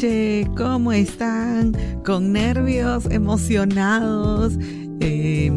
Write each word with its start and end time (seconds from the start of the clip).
Noches, 0.00 0.48
¿cómo 0.56 0.92
están? 0.92 1.76
¿Con 2.06 2.32
nervios, 2.32 3.04
emocionados, 3.10 4.54
eh, 5.00 5.52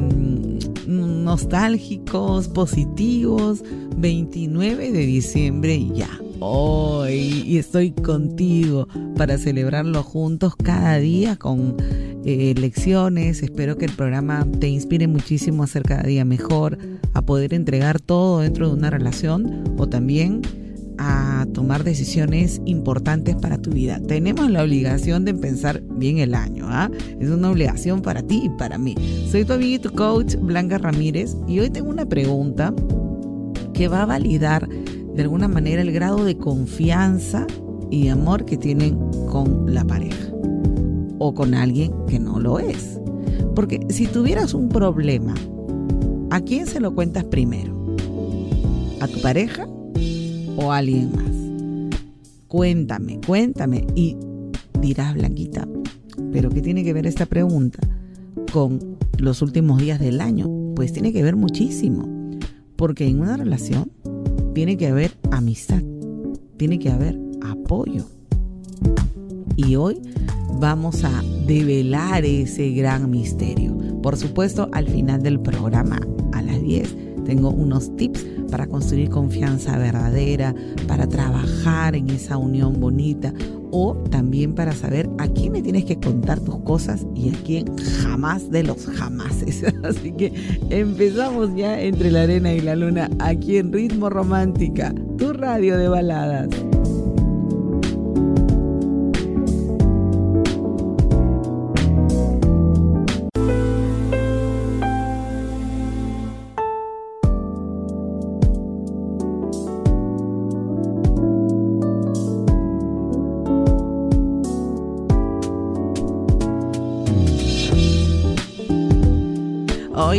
nostálgicos, 0.85 2.49
positivos? 2.49 3.63
29 3.95 4.91
de 4.91 5.05
diciembre 5.05 5.75
y 5.75 5.93
ya. 5.93 6.09
Hoy 6.41 7.43
y 7.45 7.57
estoy 7.57 7.91
contigo 7.91 8.89
para 9.15 9.37
celebrarlo 9.37 10.03
juntos 10.03 10.57
cada 10.57 10.97
día 10.97 11.37
con 11.37 11.77
eh, 12.25 12.53
lecciones. 12.57 13.43
Espero 13.43 13.77
que 13.77 13.85
el 13.85 13.93
programa 13.93 14.45
te 14.59 14.67
inspire 14.67 15.07
muchísimo 15.07 15.63
a 15.63 15.67
ser 15.67 15.83
cada 15.83 16.03
día 16.03 16.25
mejor, 16.25 16.77
a 17.13 17.21
poder 17.21 17.53
entregar 17.53 18.01
todo 18.01 18.41
dentro 18.41 18.67
de 18.67 18.73
una 18.73 18.89
relación 18.89 19.73
o 19.77 19.87
también 19.87 20.41
a 20.97 21.45
tomar 21.53 21.83
decisiones 21.83 22.61
importantes 22.65 23.35
para 23.35 23.57
tu 23.57 23.71
vida. 23.71 23.99
Tenemos 23.99 24.49
la 24.49 24.63
obligación 24.63 25.25
de 25.25 25.33
pensar 25.33 25.81
bien 25.81 26.17
el 26.17 26.35
año, 26.35 26.65
¿ah? 26.67 26.89
Es 27.19 27.29
una 27.29 27.51
obligación 27.51 28.01
para 28.01 28.21
ti 28.21 28.41
y 28.45 28.49
para 28.49 28.77
mí. 28.77 28.95
Soy 29.29 29.45
tu 29.45 29.53
amiga 29.53 29.75
y 29.75 29.79
tu 29.79 29.91
coach, 29.91 30.35
Blanca 30.35 30.77
Ramírez, 30.77 31.35
y 31.47 31.59
hoy 31.59 31.69
tengo 31.69 31.89
una 31.89 32.05
pregunta 32.05 32.73
que 33.73 33.87
va 33.87 34.03
a 34.03 34.05
validar 34.05 34.67
de 34.67 35.21
alguna 35.21 35.47
manera 35.47 35.81
el 35.81 35.91
grado 35.91 36.23
de 36.23 36.37
confianza 36.37 37.45
y 37.89 38.07
amor 38.07 38.45
que 38.45 38.57
tienen 38.57 38.97
con 39.29 39.73
la 39.73 39.85
pareja 39.85 40.31
o 41.19 41.33
con 41.33 41.53
alguien 41.53 41.93
que 42.07 42.19
no 42.19 42.39
lo 42.39 42.59
es. 42.59 42.99
Porque 43.55 43.79
si 43.89 44.07
tuvieras 44.07 44.53
un 44.53 44.69
problema, 44.69 45.35
¿a 46.31 46.41
quién 46.41 46.65
se 46.65 46.79
lo 46.79 46.93
cuentas 46.95 47.23
primero? 47.25 47.95
¿A 48.99 49.07
tu 49.07 49.21
pareja 49.21 49.67
o 50.57 50.71
alguien 50.71 51.11
más? 51.15 51.97
Cuéntame, 52.47 53.19
cuéntame. 53.25 53.85
Y 53.95 54.15
dirás, 54.79 55.13
Blanquita, 55.13 55.67
¿pero 56.31 56.49
qué 56.49 56.61
tiene 56.61 56.83
que 56.83 56.93
ver 56.93 57.07
esta 57.07 57.25
pregunta 57.25 57.79
con 58.51 58.97
los 59.17 59.41
últimos 59.41 59.79
días 59.79 59.99
del 59.99 60.21
año? 60.21 60.47
Pues 60.75 60.93
tiene 60.93 61.11
que 61.11 61.23
ver 61.23 61.35
muchísimo. 61.35 62.07
Porque 62.75 63.07
en 63.07 63.21
una 63.21 63.37
relación 63.37 63.91
tiene 64.53 64.77
que 64.77 64.87
haber 64.87 65.13
amistad, 65.31 65.81
tiene 66.57 66.79
que 66.79 66.89
haber 66.89 67.19
apoyo. 67.41 68.05
Y 69.55 69.75
hoy 69.75 69.99
vamos 70.59 71.03
a 71.03 71.23
develar 71.47 72.25
ese 72.25 72.71
gran 72.71 73.09
misterio. 73.09 73.77
Por 74.01 74.17
supuesto, 74.17 74.69
al 74.73 74.87
final 74.87 75.23
del 75.23 75.39
programa, 75.39 75.99
a 76.33 76.41
las 76.41 76.61
10, 76.61 76.95
tengo 77.25 77.49
unos 77.49 77.95
tips 77.95 78.25
para 78.49 78.67
construir 78.67 79.09
confianza 79.09 79.77
verdadera, 79.77 80.53
para 80.87 81.07
trabajar 81.07 81.95
en 81.95 82.09
esa 82.09 82.37
unión 82.37 82.79
bonita 82.79 83.33
o 83.71 83.95
también 84.11 84.53
para 84.53 84.73
saber 84.73 85.09
a 85.17 85.27
quién 85.27 85.53
le 85.53 85.63
tienes 85.63 85.85
que 85.85 85.99
contar 85.99 86.39
tus 86.39 86.59
cosas 86.59 87.07
y 87.15 87.29
a 87.29 87.33
quién 87.43 87.65
jamás 88.03 88.51
de 88.51 88.63
los 88.63 88.85
jamases. 88.85 89.63
Así 89.83 90.11
que 90.11 90.31
empezamos 90.69 91.55
ya 91.55 91.81
entre 91.81 92.11
la 92.11 92.23
arena 92.23 92.53
y 92.53 92.61
la 92.61 92.75
luna 92.75 93.09
aquí 93.19 93.57
en 93.57 93.73
Ritmo 93.73 94.09
Romántica, 94.09 94.93
tu 95.17 95.33
radio 95.33 95.77
de 95.77 95.87
baladas. 95.87 96.49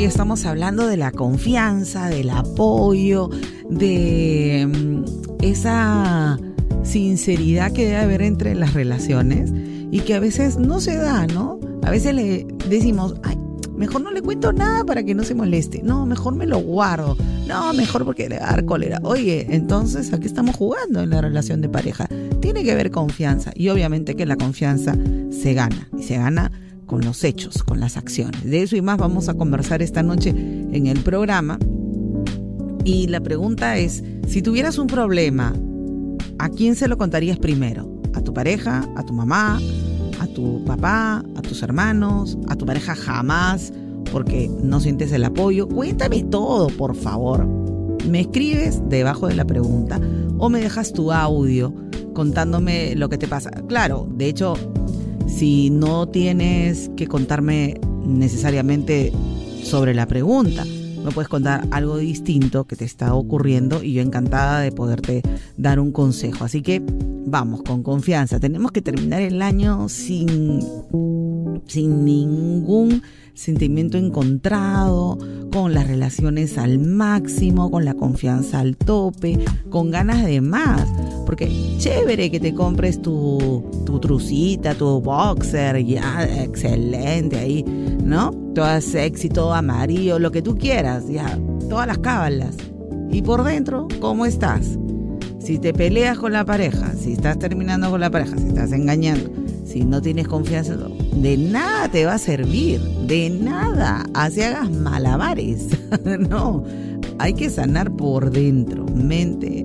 Estamos 0.04 0.44
hablando 0.44 0.86
de 0.86 0.98
la 0.98 1.12
confianza, 1.12 2.08
del 2.08 2.28
apoyo, 2.28 3.30
de 3.70 4.68
mm, 4.68 5.04
esa 5.42 6.38
sinceridad 6.82 7.72
que 7.72 7.86
debe 7.86 7.96
haber 7.96 8.22
entre 8.22 8.54
las 8.54 8.74
relaciones 8.74 9.50
y 9.90 10.00
que 10.00 10.14
a 10.14 10.20
veces 10.20 10.58
no 10.58 10.80
se 10.80 10.96
da, 10.98 11.26
¿no? 11.26 11.58
A 11.82 11.90
veces 11.90 12.14
le 12.14 12.46
decimos, 12.68 13.14
ay, 13.22 13.38
mejor 13.76 14.02
no 14.02 14.10
le 14.10 14.20
cuento 14.20 14.52
nada 14.52 14.84
para 14.84 15.02
que 15.02 15.14
no 15.14 15.24
se 15.24 15.34
moleste. 15.34 15.82
No, 15.82 16.04
mejor 16.04 16.36
me 16.36 16.46
lo 16.46 16.58
guardo. 16.58 17.16
No, 17.48 17.72
mejor 17.72 18.04
porque 18.04 18.28
le 18.28 18.38
va 18.38 18.48
a 18.48 18.50
dar 18.52 18.64
cólera. 18.66 19.00
Oye, 19.04 19.46
entonces 19.50 20.12
aquí 20.12 20.26
estamos 20.26 20.54
jugando 20.54 21.02
en 21.02 21.10
la 21.10 21.22
relación 21.22 21.62
de 21.62 21.70
pareja. 21.70 22.08
Tiene 22.40 22.62
que 22.62 22.72
haber 22.72 22.90
confianza 22.90 23.52
y 23.54 23.70
obviamente 23.70 24.14
que 24.14 24.26
la 24.26 24.36
confianza 24.36 24.94
se 25.30 25.54
gana 25.54 25.88
y 25.96 26.02
se 26.02 26.18
gana 26.18 26.52
con 26.86 27.02
los 27.02 27.24
hechos, 27.24 27.62
con 27.62 27.80
las 27.80 27.96
acciones. 27.96 28.44
De 28.44 28.62
eso 28.62 28.76
y 28.76 28.82
más 28.82 28.98
vamos 28.98 29.28
a 29.28 29.34
conversar 29.34 29.82
esta 29.82 30.02
noche 30.02 30.30
en 30.30 30.86
el 30.86 31.00
programa. 31.00 31.58
Y 32.84 33.06
la 33.08 33.20
pregunta 33.20 33.78
es, 33.78 34.02
si 34.26 34.42
tuvieras 34.42 34.78
un 34.78 34.86
problema, 34.86 35.54
¿a 36.38 36.48
quién 36.50 36.76
se 36.76 36.88
lo 36.88 36.98
contarías 36.98 37.38
primero? 37.38 38.00
¿A 38.14 38.20
tu 38.20 38.34
pareja? 38.34 38.88
¿A 38.96 39.02
tu 39.04 39.12
mamá? 39.12 39.60
¿A 40.20 40.26
tu 40.26 40.64
papá? 40.64 41.24
¿A 41.36 41.42
tus 41.42 41.62
hermanos? 41.62 42.38
¿A 42.48 42.56
tu 42.56 42.66
pareja 42.66 42.94
jamás? 42.94 43.72
Porque 44.12 44.50
no 44.62 44.80
sientes 44.80 45.12
el 45.12 45.24
apoyo. 45.24 45.68
Cuéntame 45.68 46.22
todo, 46.24 46.68
por 46.68 46.94
favor. 46.94 47.46
Me 48.08 48.20
escribes 48.20 48.82
debajo 48.88 49.28
de 49.28 49.34
la 49.34 49.46
pregunta 49.46 50.00
o 50.38 50.50
me 50.50 50.60
dejas 50.60 50.92
tu 50.92 51.10
audio 51.10 51.74
contándome 52.12 52.94
lo 52.94 53.08
que 53.08 53.18
te 53.18 53.26
pasa. 53.26 53.50
Claro, 53.66 54.06
de 54.10 54.28
hecho, 54.28 54.54
si 55.26 55.70
no 55.70 56.08
tienes 56.08 56.90
que 56.96 57.06
contarme 57.06 57.80
necesariamente 58.06 59.12
sobre 59.62 59.94
la 59.94 60.06
pregunta. 60.06 60.64
Me 60.64 61.10
puedes 61.10 61.28
contar 61.28 61.66
algo 61.70 61.98
distinto 61.98 62.64
que 62.64 62.76
te 62.76 62.84
está 62.84 63.14
ocurriendo 63.14 63.82
y 63.82 63.92
yo 63.92 64.02
encantada 64.02 64.60
de 64.60 64.72
poderte 64.72 65.22
dar 65.56 65.78
un 65.78 65.92
consejo. 65.92 66.44
Así 66.44 66.62
que 66.62 66.82
vamos, 67.26 67.62
con 67.62 67.82
confianza. 67.82 68.40
Tenemos 68.40 68.72
que 68.72 68.80
terminar 68.80 69.20
el 69.20 69.42
año 69.42 69.88
sin, 69.88 70.60
sin 71.66 72.04
ningún 72.04 73.02
sentimiento 73.34 73.98
encontrado, 73.98 75.18
con 75.52 75.74
las 75.74 75.86
relaciones 75.86 76.58
al 76.58 76.78
máximo, 76.78 77.70
con 77.70 77.84
la 77.84 77.94
confianza 77.94 78.60
al 78.60 78.76
tope, 78.76 79.38
con 79.70 79.90
ganas 79.90 80.24
de 80.24 80.40
más. 80.40 80.86
Porque 81.26 81.48
chévere 81.78 82.30
que 82.30 82.40
te 82.40 82.54
compres 82.54 83.00
tu, 83.00 83.64
tu 83.86 84.00
trucita, 84.00 84.74
tu 84.74 85.00
boxer, 85.00 85.84
ya, 85.84 86.24
excelente 86.42 87.38
ahí, 87.38 87.64
¿no? 88.04 88.32
Todo 88.54 88.80
sexy, 88.80 89.28
todo 89.28 89.54
amarillo, 89.54 90.18
lo 90.18 90.30
que 90.30 90.42
tú 90.42 90.56
quieras, 90.56 91.08
ya, 91.08 91.38
todas 91.68 91.86
las 91.86 91.98
cábalas. 91.98 92.56
Y 93.10 93.22
por 93.22 93.44
dentro, 93.44 93.86
¿cómo 94.00 94.26
estás? 94.26 94.78
Si 95.38 95.58
te 95.58 95.72
peleas 95.74 96.18
con 96.18 96.32
la 96.32 96.44
pareja, 96.44 96.94
si 96.94 97.12
estás 97.12 97.38
terminando 97.38 97.90
con 97.90 98.00
la 98.00 98.10
pareja, 98.10 98.36
si 98.38 98.48
estás 98.48 98.72
engañando, 98.72 99.30
si 99.74 99.84
no 99.84 100.00
tienes 100.00 100.28
confianza, 100.28 100.76
de 101.16 101.36
nada 101.36 101.88
te 101.88 102.06
va 102.06 102.14
a 102.14 102.18
servir, 102.18 102.80
de 103.08 103.28
nada. 103.28 104.06
Así 104.14 104.40
hagas 104.40 104.70
malabares. 104.70 105.66
no, 106.30 106.62
hay 107.18 107.34
que 107.34 107.50
sanar 107.50 107.90
por 107.90 108.30
dentro, 108.30 108.86
mente, 108.94 109.64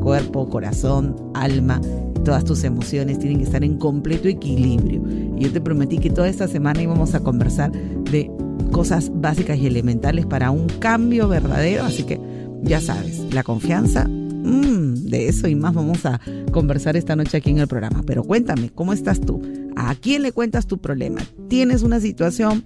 cuerpo, 0.00 0.48
corazón, 0.48 1.14
alma. 1.34 1.78
Todas 2.24 2.44
tus 2.44 2.64
emociones 2.64 3.18
tienen 3.18 3.36
que 3.36 3.44
estar 3.44 3.62
en 3.62 3.76
completo 3.76 4.28
equilibrio. 4.28 5.02
Y 5.36 5.42
yo 5.42 5.52
te 5.52 5.60
prometí 5.60 5.98
que 5.98 6.08
toda 6.08 6.30
esta 6.30 6.48
semana 6.48 6.80
íbamos 6.80 7.14
a 7.14 7.20
conversar 7.20 7.72
de 7.72 8.30
cosas 8.72 9.12
básicas 9.14 9.58
y 9.58 9.66
elementales 9.66 10.24
para 10.24 10.50
un 10.50 10.68
cambio 10.78 11.28
verdadero. 11.28 11.84
Así 11.84 12.04
que 12.04 12.18
ya 12.62 12.80
sabes, 12.80 13.18
la 13.30 13.42
confianza 13.42 14.08
Mm, 14.46 15.08
de 15.10 15.28
eso 15.28 15.48
y 15.48 15.56
más 15.56 15.74
vamos 15.74 16.06
a 16.06 16.20
conversar 16.52 16.96
esta 16.96 17.16
noche 17.16 17.36
aquí 17.36 17.50
en 17.50 17.58
el 17.58 17.66
programa. 17.66 18.02
Pero 18.06 18.22
cuéntame, 18.22 18.70
¿cómo 18.70 18.92
estás 18.92 19.20
tú? 19.20 19.42
¿A 19.74 19.94
quién 19.96 20.22
le 20.22 20.32
cuentas 20.32 20.66
tu 20.66 20.78
problema? 20.78 21.20
¿Tienes 21.48 21.82
una 21.82 22.00
situación 22.00 22.64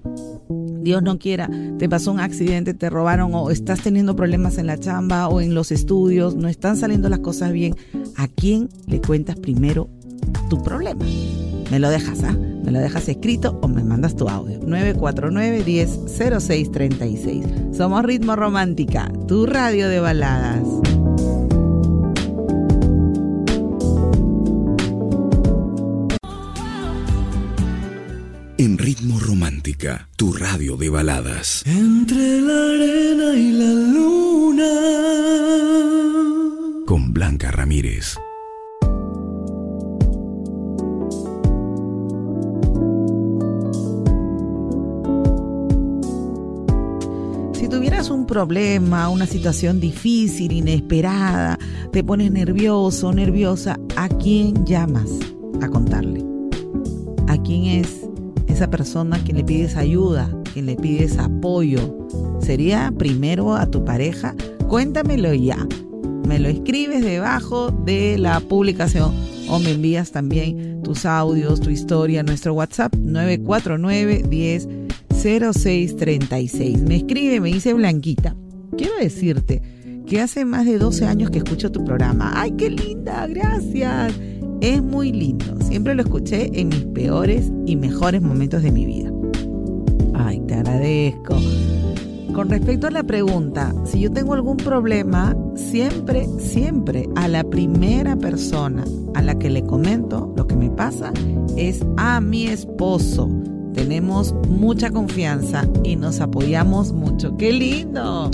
Dios 0.82 1.02
no 1.02 1.18
quiera, 1.18 1.50
te 1.78 1.88
pasó 1.88 2.12
un 2.12 2.20
accidente, 2.20 2.74
te 2.74 2.90
robaron 2.90 3.34
o 3.34 3.50
estás 3.50 3.82
teniendo 3.82 4.16
problemas 4.16 4.58
en 4.58 4.66
la 4.66 4.78
chamba 4.78 5.28
o 5.28 5.40
en 5.40 5.54
los 5.54 5.72
estudios, 5.72 6.36
no 6.36 6.48
están 6.48 6.76
saliendo 6.76 7.08
las 7.08 7.20
cosas 7.20 7.52
bien, 7.52 7.76
¿a 8.16 8.28
quién 8.28 8.68
le 8.86 9.00
cuentas 9.00 9.36
primero 9.36 9.88
tu 10.48 10.62
problema? 10.62 11.04
Me 11.70 11.78
lo 11.78 11.90
dejas, 11.90 12.24
¿ah? 12.24 12.36
Me 12.64 12.72
lo 12.72 12.80
dejas 12.80 13.08
escrito 13.08 13.58
o 13.62 13.68
me 13.68 13.84
mandas 13.84 14.16
tu 14.16 14.28
audio. 14.28 14.58
949 14.66 15.62
10 15.64 16.72
36 16.72 17.44
Somos 17.72 18.02
Ritmo 18.02 18.34
Romántica, 18.36 19.10
tu 19.28 19.46
radio 19.46 19.88
de 19.88 20.00
baladas. 20.00 20.99
En 28.60 28.76
Ritmo 28.76 29.18
Romántica, 29.18 30.10
tu 30.16 30.34
radio 30.34 30.76
de 30.76 30.90
baladas. 30.90 31.62
Entre 31.64 32.42
la 32.42 32.74
arena 32.74 33.32
y 33.34 33.52
la 33.52 33.72
luna. 33.72 34.70
Con 36.84 37.14
Blanca 37.14 37.50
Ramírez. 37.52 38.18
Si 47.54 47.66
tuvieras 47.66 48.10
un 48.10 48.26
problema, 48.26 49.08
una 49.08 49.26
situación 49.26 49.80
difícil, 49.80 50.52
inesperada, 50.52 51.58
te 51.92 52.04
pones 52.04 52.30
nervioso, 52.30 53.10
nerviosa, 53.10 53.80
¿a 53.96 54.10
quién 54.10 54.66
llamas 54.66 55.08
a 55.62 55.68
contarle? 55.70 56.22
¿A 57.26 57.40
quién 57.40 57.64
es 57.64 57.99
esa 58.60 58.70
persona 58.70 59.24
que 59.24 59.32
le 59.32 59.42
pides 59.42 59.74
ayuda, 59.74 60.30
que 60.52 60.60
le 60.60 60.76
pides 60.76 61.16
apoyo, 61.16 62.06
sería 62.42 62.92
primero 62.94 63.54
a 63.54 63.70
tu 63.70 63.86
pareja? 63.86 64.34
Cuéntamelo 64.68 65.32
ya. 65.32 65.66
Me 66.28 66.38
lo 66.38 66.50
escribes 66.50 67.02
debajo 67.02 67.70
de 67.70 68.18
la 68.18 68.38
publicación 68.40 69.14
o 69.48 69.58
me 69.60 69.70
envías 69.70 70.12
también 70.12 70.82
tus 70.82 71.06
audios, 71.06 71.62
tu 71.62 71.70
historia 71.70 72.20
a 72.20 72.22
nuestro 72.22 72.52
WhatsApp 72.52 72.94
949 72.96 74.24
10 74.28 74.68
0636. 75.08 76.82
Me 76.82 76.96
escribe, 76.96 77.40
me 77.40 77.54
dice 77.54 77.72
Blanquita. 77.72 78.36
Quiero 78.76 78.92
decirte 79.00 79.62
que 80.06 80.20
hace 80.20 80.44
más 80.44 80.66
de 80.66 80.76
12 80.76 81.06
años 81.06 81.30
que 81.30 81.38
escucho 81.38 81.72
tu 81.72 81.82
programa. 81.82 82.30
¡Ay, 82.34 82.50
qué 82.58 82.68
linda! 82.68 83.26
Gracias. 83.26 84.12
Es 84.60 84.82
muy 84.82 85.12
lindo. 85.12 85.46
Siempre 85.64 85.94
lo 85.94 86.02
escuché 86.02 86.50
en 86.52 86.68
mis 86.68 86.84
peores 86.84 87.50
y 87.66 87.76
mejores 87.76 88.20
momentos 88.20 88.62
de 88.62 88.70
mi 88.70 88.84
vida. 88.84 89.10
Ay, 90.14 90.40
te 90.40 90.54
agradezco. 90.54 91.36
Con 92.34 92.48
respecto 92.48 92.86
a 92.86 92.90
la 92.90 93.02
pregunta, 93.02 93.74
si 93.84 94.00
yo 94.00 94.12
tengo 94.12 94.34
algún 94.34 94.56
problema, 94.56 95.36
siempre, 95.56 96.26
siempre 96.38 97.08
a 97.16 97.26
la 97.26 97.42
primera 97.42 98.16
persona 98.16 98.84
a 99.14 99.22
la 99.22 99.38
que 99.38 99.50
le 99.50 99.64
comento 99.64 100.32
lo 100.36 100.46
que 100.46 100.56
me 100.56 100.70
pasa 100.70 101.12
es 101.56 101.84
a 101.96 102.20
mi 102.20 102.46
esposo. 102.46 103.28
Tenemos 103.74 104.34
mucha 104.48 104.90
confianza 104.90 105.66
y 105.84 105.96
nos 105.96 106.20
apoyamos 106.20 106.92
mucho. 106.92 107.36
¡Qué 107.36 107.52
lindo! 107.52 108.30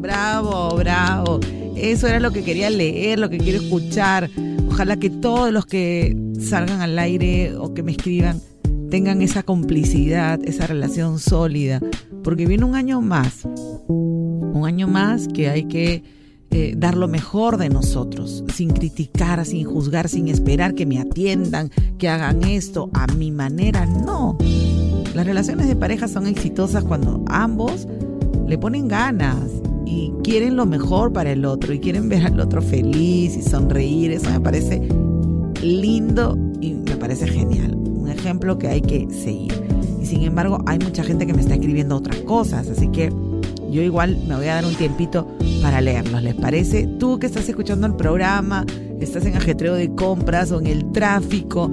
Bravo, 0.00 0.76
bravo. 0.76 1.40
Eso 1.76 2.06
era 2.06 2.20
lo 2.20 2.30
que 2.30 2.42
quería 2.42 2.70
leer, 2.70 3.18
lo 3.18 3.28
que 3.28 3.38
quiero 3.38 3.60
escuchar. 3.60 4.30
Ojalá 4.78 4.96
que 4.96 5.10
todos 5.10 5.52
los 5.52 5.66
que 5.66 6.16
salgan 6.38 6.82
al 6.82 6.96
aire 7.00 7.56
o 7.56 7.74
que 7.74 7.82
me 7.82 7.90
escriban 7.90 8.40
tengan 8.92 9.22
esa 9.22 9.42
complicidad, 9.42 10.38
esa 10.44 10.68
relación 10.68 11.18
sólida, 11.18 11.80
porque 12.22 12.46
viene 12.46 12.64
un 12.64 12.76
año 12.76 13.00
más, 13.00 13.44
un 13.88 14.62
año 14.64 14.86
más 14.86 15.26
que 15.26 15.48
hay 15.48 15.64
que 15.64 16.04
eh, 16.52 16.74
dar 16.76 16.96
lo 16.96 17.08
mejor 17.08 17.56
de 17.56 17.70
nosotros, 17.70 18.44
sin 18.54 18.70
criticar, 18.70 19.44
sin 19.46 19.66
juzgar, 19.66 20.08
sin 20.08 20.28
esperar 20.28 20.76
que 20.76 20.86
me 20.86 21.00
atiendan, 21.00 21.70
que 21.98 22.08
hagan 22.08 22.44
esto 22.44 22.88
a 22.94 23.08
mi 23.08 23.32
manera, 23.32 23.84
no. 23.84 24.38
Las 25.12 25.26
relaciones 25.26 25.66
de 25.66 25.74
pareja 25.74 26.06
son 26.06 26.28
exitosas 26.28 26.84
cuando 26.84 27.24
ambos 27.26 27.88
le 28.46 28.56
ponen 28.58 28.86
ganas 28.86 29.50
y 29.88 30.12
quieren 30.22 30.56
lo 30.56 30.66
mejor 30.66 31.14
para 31.14 31.32
el 31.32 31.46
otro 31.46 31.72
y 31.72 31.78
quieren 31.80 32.10
ver 32.10 32.26
al 32.26 32.38
otro 32.40 32.60
feliz 32.60 33.36
y 33.36 33.42
sonreír. 33.42 34.12
Eso 34.12 34.30
me 34.30 34.40
parece 34.40 34.86
lindo 35.62 36.36
y 36.60 36.74
me 36.74 36.96
parece 36.96 37.26
genial. 37.26 37.74
Un 37.74 38.10
ejemplo 38.10 38.58
que 38.58 38.68
hay 38.68 38.82
que 38.82 39.08
seguir. 39.10 39.54
Y 40.00 40.04
sin 40.04 40.22
embargo, 40.24 40.62
hay 40.66 40.78
mucha 40.78 41.02
gente 41.02 41.26
que 41.26 41.32
me 41.32 41.40
está 41.40 41.54
escribiendo 41.54 41.96
otras 41.96 42.18
cosas, 42.18 42.68
así 42.68 42.88
que 42.88 43.10
yo 43.70 43.80
igual 43.82 44.18
me 44.28 44.36
voy 44.36 44.46
a 44.46 44.56
dar 44.56 44.66
un 44.66 44.74
tiempito 44.74 45.26
para 45.62 45.80
leerlos. 45.80 46.22
¿Les 46.22 46.34
parece? 46.34 46.86
Tú 46.98 47.18
que 47.18 47.26
estás 47.26 47.48
escuchando 47.48 47.86
el 47.86 47.94
programa, 47.94 48.66
estás 49.00 49.24
en 49.24 49.36
ajetreo 49.36 49.74
de 49.74 49.94
compras 49.94 50.52
o 50.52 50.60
en 50.60 50.66
el 50.66 50.92
tráfico, 50.92 51.70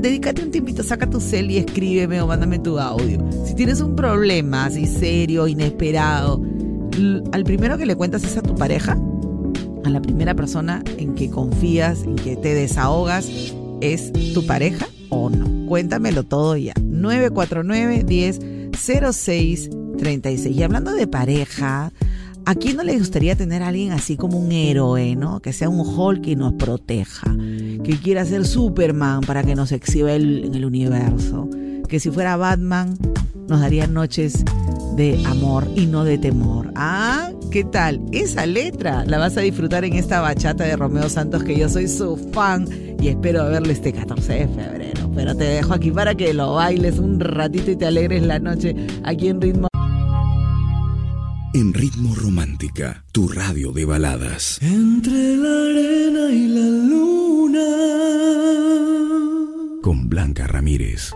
dedícate 0.00 0.42
un 0.42 0.50
tiempito, 0.50 0.82
saca 0.82 1.08
tu 1.08 1.20
cel 1.20 1.48
y 1.52 1.58
escríbeme 1.58 2.20
o 2.20 2.26
mándame 2.26 2.58
tu 2.58 2.78
audio. 2.80 3.24
Si 3.44 3.54
tienes 3.54 3.80
un 3.80 3.94
problema 3.94 4.64
así 4.64 4.86
serio, 4.86 5.46
inesperado, 5.46 6.42
al 7.32 7.44
primero 7.44 7.78
que 7.78 7.86
le 7.86 7.96
cuentas 7.96 8.24
es 8.24 8.36
a 8.36 8.42
tu 8.42 8.54
pareja, 8.54 8.98
a 9.84 9.90
la 9.90 10.00
primera 10.02 10.34
persona 10.34 10.82
en 10.98 11.14
que 11.14 11.30
confías, 11.30 12.02
en 12.04 12.16
que 12.16 12.36
te 12.36 12.54
desahogas, 12.54 13.28
es 13.80 14.12
tu 14.34 14.46
pareja 14.46 14.86
o 15.08 15.30
no. 15.30 15.66
Cuéntamelo 15.68 16.24
todo 16.24 16.56
ya. 16.56 16.74
949 16.80 18.04
10 18.04 18.40
06 19.12 19.70
36. 19.98 20.56
Y 20.56 20.62
hablando 20.62 20.92
de 20.92 21.06
pareja, 21.06 21.92
¿a 22.44 22.54
quién 22.54 22.76
no 22.76 22.82
le 22.82 22.98
gustaría 22.98 23.36
tener 23.36 23.62
a 23.62 23.68
alguien 23.68 23.92
así 23.92 24.16
como 24.16 24.38
un 24.38 24.52
héroe, 24.52 25.16
¿no? 25.16 25.40
Que 25.40 25.52
sea 25.52 25.68
un 25.68 25.80
Hulk 25.80 26.26
y 26.26 26.36
nos 26.36 26.54
proteja, 26.54 27.34
que 27.84 27.98
quiera 28.02 28.24
ser 28.24 28.44
Superman 28.44 29.22
para 29.22 29.42
que 29.42 29.54
nos 29.54 29.72
exhiba 29.72 30.12
en 30.14 30.54
el 30.54 30.64
universo, 30.64 31.48
que 31.88 32.00
si 32.00 32.10
fuera 32.10 32.36
Batman 32.36 32.96
nos 33.48 33.60
daría 33.60 33.86
noches 33.86 34.44
de 34.96 35.22
amor 35.26 35.68
y 35.74 35.86
no 35.86 36.04
de 36.04 36.18
temor. 36.18 36.70
Ah, 36.76 37.30
¿qué 37.50 37.64
tal? 37.64 38.00
Esa 38.12 38.46
letra 38.46 39.04
la 39.06 39.18
vas 39.18 39.36
a 39.36 39.40
disfrutar 39.40 39.84
en 39.84 39.94
esta 39.94 40.20
bachata 40.20 40.64
de 40.64 40.76
Romeo 40.76 41.08
Santos 41.08 41.42
que 41.44 41.56
yo 41.58 41.68
soy 41.68 41.88
su 41.88 42.16
fan 42.32 42.66
y 43.00 43.08
espero 43.08 43.48
verle 43.48 43.72
este 43.72 43.92
14 43.92 44.32
de 44.32 44.48
febrero. 44.48 45.10
Pero 45.14 45.34
te 45.34 45.44
dejo 45.44 45.74
aquí 45.74 45.90
para 45.90 46.14
que 46.14 46.32
lo 46.34 46.54
bailes 46.54 46.98
un 46.98 47.20
ratito 47.20 47.70
y 47.70 47.76
te 47.76 47.86
alegres 47.86 48.22
la 48.22 48.38
noche 48.38 48.74
aquí 49.04 49.28
en 49.28 49.40
Ritmo. 49.40 49.68
En 51.54 51.74
Ritmo 51.74 52.14
Romántica, 52.14 53.04
tu 53.12 53.28
radio 53.28 53.72
de 53.72 53.84
baladas. 53.84 54.58
Entre 54.62 55.36
la 55.36 55.64
arena 55.66 56.30
y 56.30 56.48
la 56.48 56.66
luna. 56.88 57.66
Con 59.82 60.08
Blanca 60.08 60.46
Ramírez. 60.46 61.12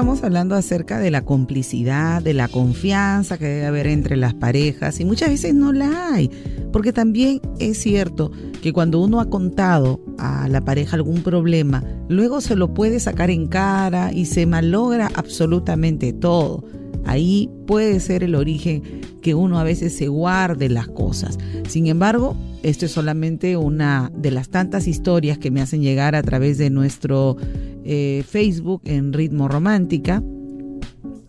Estamos 0.00 0.24
hablando 0.24 0.54
acerca 0.54 0.98
de 0.98 1.10
la 1.10 1.26
complicidad, 1.26 2.22
de 2.22 2.32
la 2.32 2.48
confianza 2.48 3.36
que 3.36 3.44
debe 3.44 3.66
haber 3.66 3.86
entre 3.86 4.16
las 4.16 4.32
parejas 4.32 4.98
y 4.98 5.04
muchas 5.04 5.28
veces 5.28 5.52
no 5.52 5.74
la 5.74 6.14
hay, 6.14 6.30
porque 6.72 6.90
también 6.90 7.42
es 7.58 7.76
cierto 7.76 8.32
que 8.62 8.72
cuando 8.72 8.98
uno 8.98 9.20
ha 9.20 9.28
contado 9.28 10.00
a 10.16 10.48
la 10.48 10.62
pareja 10.62 10.96
algún 10.96 11.22
problema, 11.22 11.84
luego 12.08 12.40
se 12.40 12.56
lo 12.56 12.72
puede 12.72 12.98
sacar 12.98 13.30
en 13.30 13.46
cara 13.46 14.10
y 14.10 14.24
se 14.24 14.46
malogra 14.46 15.10
absolutamente 15.16 16.14
todo. 16.14 16.64
Ahí 17.04 17.50
puede 17.66 18.00
ser 18.00 18.24
el 18.24 18.36
origen 18.36 18.82
que 19.20 19.34
uno 19.34 19.58
a 19.58 19.64
veces 19.64 19.94
se 19.94 20.08
guarde 20.08 20.70
las 20.70 20.88
cosas. 20.88 21.38
Sin 21.68 21.88
embargo, 21.88 22.36
esto 22.62 22.86
es 22.86 22.92
solamente 22.92 23.56
una 23.56 24.10
de 24.16 24.30
las 24.30 24.48
tantas 24.48 24.86
historias 24.86 25.36
que 25.38 25.50
me 25.50 25.60
hacen 25.60 25.82
llegar 25.82 26.14
a 26.14 26.22
través 26.22 26.56
de 26.58 26.70
nuestro 26.70 27.36
eh, 27.84 28.24
Facebook 28.26 28.82
en 28.84 29.12
Ritmo 29.12 29.48
Romántica. 29.48 30.22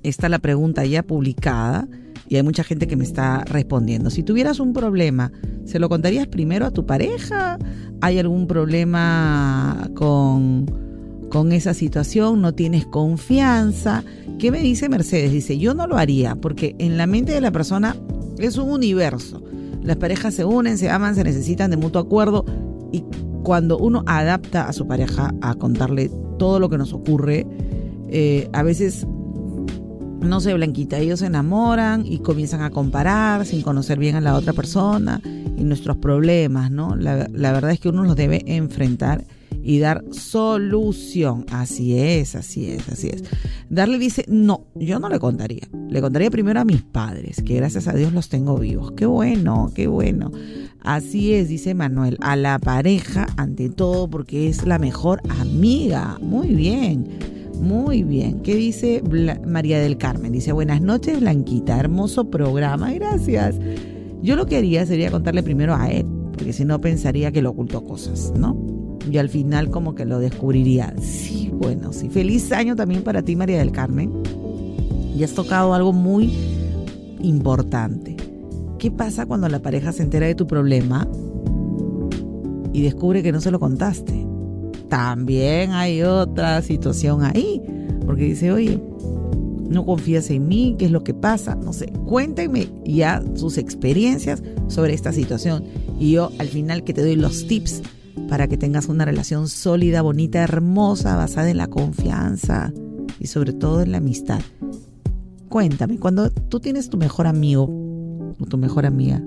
Está 0.03 0.29
la 0.29 0.39
pregunta 0.39 0.86
ya 0.86 1.03
publicada 1.03 1.88
y 2.27 2.38
hay 2.38 2.43
mucha 2.43 2.63
gente 2.63 2.88
que 2.88 2.96
me 2.96 3.03
está 3.03 3.43
respondiendo. 3.43 4.10
Si 4.10 4.24
tuvieras 4.24 4.60
un 4.60 4.74
problema, 4.74 5.31
¿se 5.65 5.79
lo 5.79 5.89
contarías 5.89 6.27
primero 6.27 6.65
a 6.65 6.72
tu 6.72 6.86
pareja? 6.86 7.60
¿Hay 8.00 8.20
algún 8.20 8.48
problema 8.48 9.89
con, 9.96 10.65
con 11.29 11.51
esa 11.51 11.74
situación? 11.74 12.41
¿No 12.41 12.53
tienes 12.53 12.86
confianza? 12.86 14.03
¿Qué 14.39 14.50
me 14.50 14.62
dice 14.62 14.89
Mercedes? 14.89 15.31
Dice, 15.31 15.58
yo 15.58 15.74
no 15.74 15.88
lo 15.88 15.98
haría 15.98 16.36
porque 16.36 16.75
en 16.79 16.98
la 16.98 17.05
mente 17.05 17.34
de 17.34 17.41
la 17.41 17.51
persona 17.51 17.96
es 18.39 18.58
un 18.58 18.72
universo. 18.72 19.43
Las 19.84 19.98
parejas 19.98 20.34
se 20.34 20.46
unen, 20.46 20.77
se 20.77 20.89
aman, 20.89 21.15
se 21.15 21.24
necesitan 21.24 21.70
de 21.70 21.77
mutuo 21.77 22.01
acuerdo 22.01 22.46
y 22.91 23.03
cuando 23.43 23.77
uno 23.77 24.03
adapta 24.05 24.67
a 24.67 24.74
su 24.74 24.88
pareja 24.88 25.34
a 25.41 25.55
contarle 25.55 26.12
todo 26.41 26.60
lo 26.60 26.69
que 26.69 26.77
nos 26.79 26.91
ocurre, 26.91 27.45
eh, 28.10 28.50
a 28.51 28.63
veces, 28.63 29.05
no 30.21 30.39
sé, 30.39 30.55
Blanquita, 30.55 30.98
ellos 30.98 31.19
se 31.19 31.27
enamoran 31.27 32.03
y 32.03 32.17
comienzan 32.17 32.63
a 32.63 32.71
comparar 32.71 33.45
sin 33.45 33.62
conocer 33.62 34.00
bien 34.00 34.15
a 34.15 34.21
la 34.21 34.33
otra 34.33 34.51
persona 34.51 35.21
y 35.24 35.63
nuestros 35.63 35.98
problemas, 35.98 36.71
¿no? 36.71 36.95
La, 36.95 37.29
la 37.31 37.51
verdad 37.51 37.69
es 37.69 37.79
que 37.79 37.89
uno 37.89 38.03
los 38.03 38.15
debe 38.15 38.41
enfrentar 38.48 39.24
y 39.63 39.79
dar 39.79 40.03
solución. 40.12 41.46
Así 41.51 41.98
es, 41.98 42.36
así 42.36 42.70
es, 42.70 42.88
así 42.89 43.10
es. 43.10 43.24
Darle 43.70 43.98
dice, 43.98 44.25
no, 44.27 44.65
yo 44.75 45.00
no 45.00 45.10
le 45.10 45.20
contaría. 45.20 45.67
Le 45.89 46.01
contaría 46.01 46.31
primero 46.31 46.60
a 46.60 46.65
mis 46.65 46.81
padres, 46.81 47.41
que 47.46 47.55
gracias 47.55 47.88
a 47.88 47.93
Dios 47.93 48.13
los 48.13 48.29
tengo 48.29 48.58
vivos. 48.58 48.93
Qué 48.93 49.05
bueno, 49.05 49.72
qué 49.75 49.88
bueno. 49.88 50.31
Así 50.81 51.34
es, 51.34 51.48
dice 51.48 51.74
Manuel, 51.74 52.17
a 52.22 52.36
la 52.36 52.58
pareja 52.58 53.27
ante 53.38 53.70
todo 53.70 54.10
porque 54.10 54.48
es 54.48 54.65
la 54.65 54.79
mejor 54.79 55.22
amiga. 55.29 56.17
Muy 56.22 56.55
bien. 56.55 57.08
Muy 57.60 58.01
bien. 58.01 58.39
¿Qué 58.41 58.55
dice 58.55 59.03
María 59.46 59.79
del 59.79 59.98
Carmen? 59.98 60.31
Dice, 60.31 60.51
buenas 60.51 60.81
noches, 60.81 61.20
Blanquita. 61.20 61.79
Hermoso 61.79 62.31
programa. 62.31 62.91
Gracias. 62.93 63.60
Yo 64.24 64.36
lo 64.36 64.48
que 64.48 64.58
haría 64.58 64.86
sería 64.88 65.12
contarle 65.12 65.43
primero 65.43 65.75
a 65.75 65.89
él, 65.91 66.05
porque 66.34 66.53
si 66.53 66.65
no 66.65 66.81
pensaría 66.81 67.31
que 67.31 67.41
le 67.41 67.48
ocultó 67.48 67.84
cosas, 67.84 68.34
¿no? 68.36 68.80
Y 69.10 69.17
al 69.17 69.29
final 69.29 69.70
como 69.70 69.96
que 69.96 70.05
lo 70.05 70.20
descubriría. 70.20 70.93
Sí, 71.01 71.50
bueno, 71.53 71.93
sí. 71.93 72.10
Feliz 72.10 72.51
año 72.51 72.75
también 72.75 73.03
para 73.03 73.22
ti, 73.22 73.36
María 73.36 73.58
del 73.58 73.72
Carmen. 73.72 74.12
Y 75.15 75.24
has 75.24 75.34
tocado 75.34 75.74
algo 75.74 75.93
muy 75.93 76.34
importante. 77.22 78.15
¿Qué 78.79 78.91
pasa 78.91 79.25
cuando 79.25 79.48
la 79.48 79.60
pareja 79.60 79.91
se 79.91 80.03
entera 80.03 80.25
de 80.25 80.36
tu 80.36 80.48
problema 80.48 81.08
y 82.74 82.81
descubre 82.81 83.22
que 83.22 83.31
no 83.31 83.41
se 83.41 83.51
lo 83.51 83.60
contaste? 83.60 84.25
También 84.89 85.72
hay 85.72 86.01
otra 86.03 86.62
situación 86.62 87.24
ahí, 87.24 87.62
porque 88.05 88.24
dice, 88.24 88.51
oye, 88.51 88.81
no 89.70 89.86
confías 89.86 90.29
en 90.31 90.48
mí, 90.48 90.75
¿qué 90.77 90.86
es 90.86 90.91
lo 90.91 91.03
que 91.03 91.13
pasa? 91.13 91.55
No 91.55 91.74
sé, 91.74 91.93
cuéntenme 92.05 92.67
ya 92.84 93.24
sus 93.36 93.58
experiencias 93.58 94.43
sobre 94.67 94.93
esta 94.93 95.13
situación 95.13 95.63
y 96.00 96.12
yo 96.12 96.31
al 96.39 96.48
final 96.48 96.84
que 96.84 96.93
te 96.93 97.01
doy 97.01 97.15
los 97.15 97.48
tips 97.48 97.81
para 98.27 98.48
que 98.48 98.58
tengas 98.58 98.88
una 98.88 99.06
relación 99.06 99.48
sólida, 99.48 100.01
bonita, 100.01 100.41
hermosa, 100.41 101.15
basada 101.15 101.50
en 101.50 101.58
la 101.58 101.68
confianza 101.68 102.74
y 103.20 103.27
sobre 103.27 103.53
todo 103.53 103.82
en 103.82 103.91
la 103.91 104.00
amistad. 104.00 104.41
Cuéntame, 105.50 106.00
cuando 106.00 106.30
tú 106.30 106.60
tienes 106.60 106.89
tu 106.89 106.98
mejor 106.98 107.27
amigo 107.27 107.65
o 108.39 108.46
tu 108.46 108.58
mejor 108.58 108.86
amiga, 108.86 109.22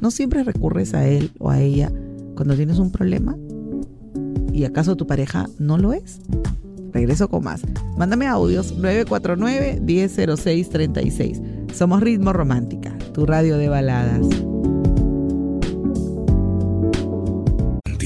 ¿no 0.00 0.10
siempre 0.10 0.42
recurres 0.42 0.94
a 0.94 1.06
él 1.06 1.30
o 1.38 1.50
a 1.50 1.60
ella 1.60 1.92
cuando 2.34 2.56
tienes 2.56 2.78
un 2.78 2.90
problema? 2.90 3.36
¿Y 4.52 4.64
acaso 4.64 4.96
tu 4.96 5.06
pareja 5.06 5.48
no 5.58 5.76
lo 5.76 5.92
es? 5.92 6.20
Regreso 6.92 7.28
con 7.28 7.44
más. 7.44 7.60
Mándame 7.98 8.26
audios 8.26 8.74
949-100636. 8.78 11.74
Somos 11.74 12.00
Ritmo 12.00 12.32
Romántica, 12.32 12.96
tu 13.12 13.26
radio 13.26 13.58
de 13.58 13.68
baladas. 13.68 14.26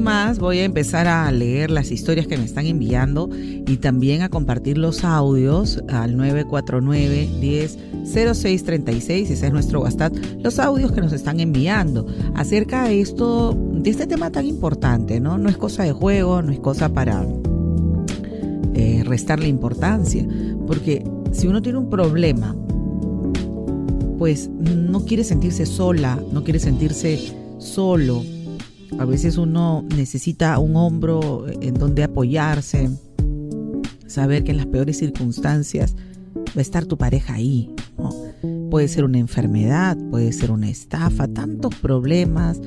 Más 0.00 0.38
voy 0.38 0.58
a 0.58 0.64
empezar 0.64 1.06
a 1.06 1.30
leer 1.30 1.70
las 1.70 1.90
historias 1.90 2.26
que 2.26 2.36
me 2.36 2.44
están 2.44 2.66
enviando 2.66 3.28
y 3.32 3.76
también 3.78 4.22
a 4.22 4.28
compartir 4.28 4.78
los 4.78 5.04
audios 5.04 5.82
al 5.88 6.16
949 6.16 7.28
10 7.40 7.78
0636, 8.06 9.30
ese 9.30 9.46
es 9.46 9.52
nuestro 9.52 9.80
WhatsApp, 9.80 10.14
los 10.42 10.58
audios 10.58 10.92
que 10.92 11.00
nos 11.00 11.12
están 11.12 11.40
enviando 11.40 12.06
acerca 12.34 12.84
de 12.84 13.00
esto, 13.00 13.56
de 13.72 13.90
este 13.90 14.06
tema 14.06 14.30
tan 14.30 14.46
importante, 14.46 15.18
¿no? 15.20 15.38
No 15.38 15.48
es 15.48 15.56
cosa 15.56 15.82
de 15.82 15.92
juego, 15.92 16.40
no 16.40 16.52
es 16.52 16.60
cosa 16.60 16.88
para 16.88 17.26
eh, 18.74 19.02
restarle 19.04 19.48
importancia, 19.48 20.26
porque 20.66 21.04
si 21.32 21.48
uno 21.48 21.62
tiene 21.62 21.78
un 21.78 21.90
problema, 21.90 22.54
pues 24.18 24.48
no 24.48 25.04
quiere 25.04 25.24
sentirse 25.24 25.66
sola, 25.66 26.22
no 26.32 26.44
quiere 26.44 26.60
sentirse 26.60 27.32
solo, 27.58 28.22
a 28.98 29.04
veces 29.04 29.38
uno 29.38 29.84
necesita 29.94 30.58
un 30.58 30.76
hombro 30.76 31.46
en 31.48 31.74
donde 31.74 32.04
apoyarse, 32.04 32.90
saber 34.06 34.44
que 34.44 34.52
en 34.52 34.56
las 34.56 34.66
peores 34.66 34.98
circunstancias 34.98 35.94
va 36.36 36.58
a 36.58 36.60
estar 36.60 36.86
tu 36.86 36.96
pareja 36.96 37.34
ahí. 37.34 37.74
Puede 38.70 38.88
ser 38.88 39.04
una 39.04 39.18
enfermedad, 39.18 39.96
puede 40.10 40.32
ser 40.32 40.50
una 40.50 40.68
estafa, 40.68 41.28
tantos 41.28 41.74
problemas, 41.76 42.60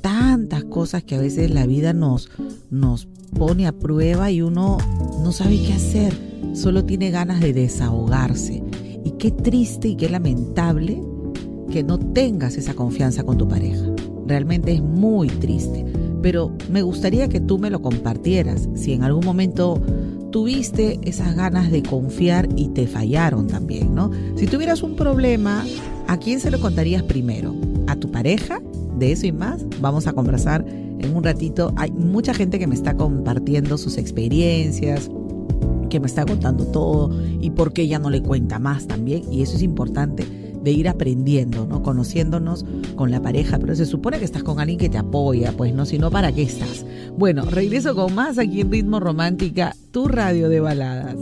tantas 0.00 0.64
cosas 0.64 1.02
que 1.04 1.16
a 1.16 1.20
veces 1.20 1.50
la 1.50 1.66
vida 1.66 1.92
nos, 1.92 2.30
nos 2.70 3.06
pone 3.36 3.66
a 3.66 3.72
prueba 3.72 4.30
y 4.30 4.42
uno 4.42 4.78
no 5.22 5.32
sabe 5.32 5.60
qué 5.62 5.74
hacer, 5.74 6.14
solo 6.54 6.84
tiene 6.84 7.10
ganas 7.10 7.40
de 7.40 7.52
desahogarse. 7.52 8.62
Y 9.04 9.12
qué 9.12 9.30
triste 9.30 9.88
y 9.88 9.96
qué 9.96 10.08
lamentable 10.08 11.02
que 11.70 11.82
no 11.82 11.98
tengas 11.98 12.56
esa 12.56 12.74
confianza 12.74 13.24
con 13.24 13.38
tu 13.38 13.48
pareja. 13.48 13.97
Realmente 14.28 14.72
es 14.72 14.82
muy 14.82 15.28
triste, 15.28 15.86
pero 16.20 16.52
me 16.70 16.82
gustaría 16.82 17.28
que 17.28 17.40
tú 17.40 17.58
me 17.58 17.70
lo 17.70 17.80
compartieras 17.80 18.68
si 18.74 18.92
en 18.92 19.02
algún 19.02 19.24
momento 19.24 19.80
tuviste 20.30 21.00
esas 21.02 21.34
ganas 21.34 21.70
de 21.70 21.82
confiar 21.82 22.46
y 22.54 22.68
te 22.68 22.86
fallaron 22.86 23.46
también, 23.46 23.94
¿no? 23.94 24.10
Si 24.36 24.46
tuvieras 24.46 24.82
un 24.82 24.96
problema, 24.96 25.64
¿a 26.06 26.18
quién 26.18 26.40
se 26.40 26.50
lo 26.50 26.60
contarías 26.60 27.02
primero? 27.02 27.54
¿A 27.86 27.96
tu 27.96 28.10
pareja? 28.10 28.60
De 28.98 29.12
eso 29.12 29.26
y 29.26 29.32
más 29.32 29.64
vamos 29.80 30.06
a 30.06 30.12
conversar 30.12 30.62
en 30.66 31.16
un 31.16 31.24
ratito. 31.24 31.72
Hay 31.76 31.90
mucha 31.90 32.34
gente 32.34 32.58
que 32.58 32.66
me 32.66 32.74
está 32.74 32.94
compartiendo 32.94 33.78
sus 33.78 33.96
experiencias, 33.96 35.10
que 35.88 36.00
me 36.00 36.06
está 36.06 36.26
contando 36.26 36.66
todo 36.66 37.10
y 37.40 37.48
por 37.48 37.72
qué 37.72 37.82
ella 37.82 37.98
no 37.98 38.10
le 38.10 38.20
cuenta 38.20 38.58
más 38.58 38.86
también. 38.86 39.22
Y 39.32 39.40
eso 39.40 39.56
es 39.56 39.62
importante 39.62 40.26
de 40.68 40.72
ir 40.72 40.86
aprendiendo, 40.86 41.66
¿no? 41.66 41.82
Conociéndonos 41.82 42.66
con 42.94 43.10
la 43.10 43.22
pareja, 43.22 43.58
pero 43.58 43.74
se 43.74 43.86
supone 43.86 44.18
que 44.18 44.26
estás 44.26 44.42
con 44.42 44.60
alguien 44.60 44.78
que 44.78 44.90
te 44.90 44.98
apoya, 44.98 45.52
pues 45.52 45.72
no, 45.72 45.86
si 45.86 45.98
no, 45.98 46.10
¿para 46.10 46.30
qué 46.30 46.42
estás? 46.42 46.84
Bueno, 47.16 47.46
regreso 47.46 47.94
con 47.94 48.14
más 48.14 48.38
aquí 48.38 48.60
en 48.60 48.70
Ritmo 48.70 49.00
Romántica, 49.00 49.74
tu 49.92 50.08
radio 50.08 50.50
de 50.50 50.60
baladas. 50.60 51.16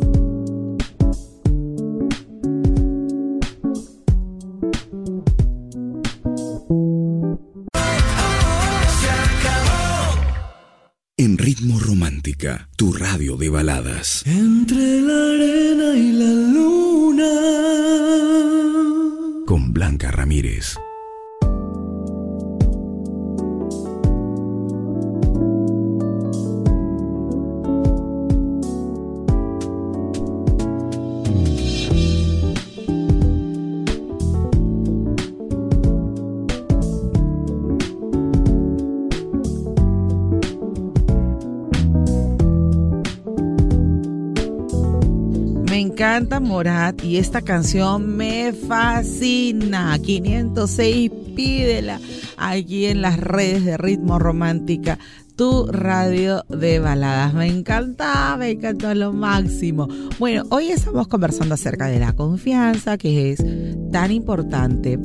En 11.18 11.38
Ritmo 11.38 11.78
Romántica, 11.78 12.68
tu 12.76 12.92
radio 12.92 13.36
de 13.36 13.48
baladas. 13.48 14.26
Entre 14.26 15.00
la 15.02 15.14
arena 15.14 15.96
y 15.96 16.12
la 16.12 16.32
luna 16.32 16.85
con 19.46 19.72
Blanca 19.72 20.10
Ramírez. 20.10 20.76
Encanta 46.16 46.40
Morat 46.40 47.04
y 47.04 47.18
esta 47.18 47.42
canción 47.42 48.16
me 48.16 48.54
fascina. 48.54 49.98
506, 49.98 51.10
pídela 51.34 52.00
aquí 52.38 52.86
en 52.86 53.02
las 53.02 53.20
redes 53.20 53.66
de 53.66 53.76
Ritmo 53.76 54.18
Romántica, 54.18 54.98
tu 55.36 55.66
radio 55.66 56.42
de 56.48 56.78
baladas. 56.78 57.34
Me 57.34 57.48
encanta, 57.48 58.34
me 58.38 58.52
encanta 58.52 58.94
lo 58.94 59.12
máximo. 59.12 59.88
Bueno, 60.18 60.44
hoy 60.48 60.68
estamos 60.68 61.06
conversando 61.06 61.52
acerca 61.52 61.86
de 61.86 61.98
la 61.98 62.14
confianza, 62.14 62.96
que 62.96 63.32
es 63.32 63.44
tan 63.92 64.10
importante 64.10 64.98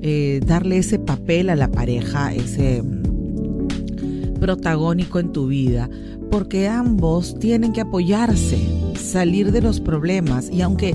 eh, 0.00 0.40
darle 0.42 0.78
ese 0.78 0.98
papel 0.98 1.50
a 1.50 1.56
la 1.56 1.68
pareja, 1.68 2.32
ese 2.32 2.80
mm, 2.82 4.38
protagónico 4.40 5.18
en 5.18 5.32
tu 5.32 5.48
vida, 5.48 5.90
porque 6.30 6.66
ambos 6.66 7.38
tienen 7.38 7.74
que 7.74 7.82
apoyarse, 7.82 8.85
salir 9.06 9.52
de 9.52 9.62
los 9.62 9.80
problemas 9.80 10.50
y 10.50 10.62
aunque 10.62 10.94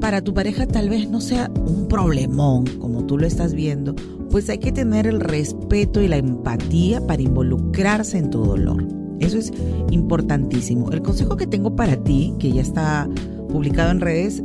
para 0.00 0.22
tu 0.22 0.34
pareja 0.34 0.66
tal 0.66 0.88
vez 0.88 1.08
no 1.08 1.20
sea 1.20 1.50
un 1.66 1.86
problemón 1.86 2.64
como 2.80 3.06
tú 3.06 3.18
lo 3.18 3.26
estás 3.26 3.54
viendo, 3.54 3.94
pues 4.30 4.48
hay 4.50 4.58
que 4.58 4.72
tener 4.72 5.06
el 5.06 5.20
respeto 5.20 6.02
y 6.02 6.08
la 6.08 6.16
empatía 6.16 7.06
para 7.06 7.22
involucrarse 7.22 8.18
en 8.18 8.30
tu 8.30 8.42
dolor. 8.42 8.84
Eso 9.20 9.38
es 9.38 9.52
importantísimo. 9.90 10.90
El 10.90 11.02
consejo 11.02 11.36
que 11.36 11.46
tengo 11.46 11.76
para 11.76 12.02
ti, 12.02 12.34
que 12.40 12.50
ya 12.50 12.62
está 12.62 13.08
publicado 13.48 13.92
en 13.92 14.00
redes, 14.00 14.42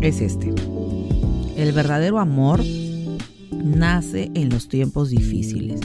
es 0.00 0.22
este. 0.22 0.54
El 1.56 1.72
verdadero 1.72 2.18
amor 2.18 2.60
nace 3.62 4.30
en 4.34 4.48
los 4.48 4.68
tiempos 4.68 5.10
difíciles. 5.10 5.80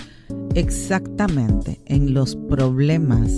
Exactamente, 0.53 1.81
en 1.85 2.13
los 2.13 2.37
problemas. 2.37 3.31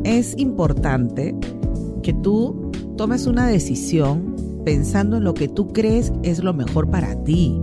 Es 0.03 0.35
importante 0.39 1.37
que 2.03 2.15
tú 2.15 2.73
tomes 2.97 3.27
una 3.27 3.47
decisión 3.47 4.35
pensando 4.65 5.19
en 5.19 5.25
lo 5.25 5.35
que 5.35 5.47
tú 5.47 5.69
crees 5.69 6.11
es 6.23 6.43
lo 6.43 6.55
mejor 6.55 6.89
para 6.89 7.23
ti. 7.23 7.55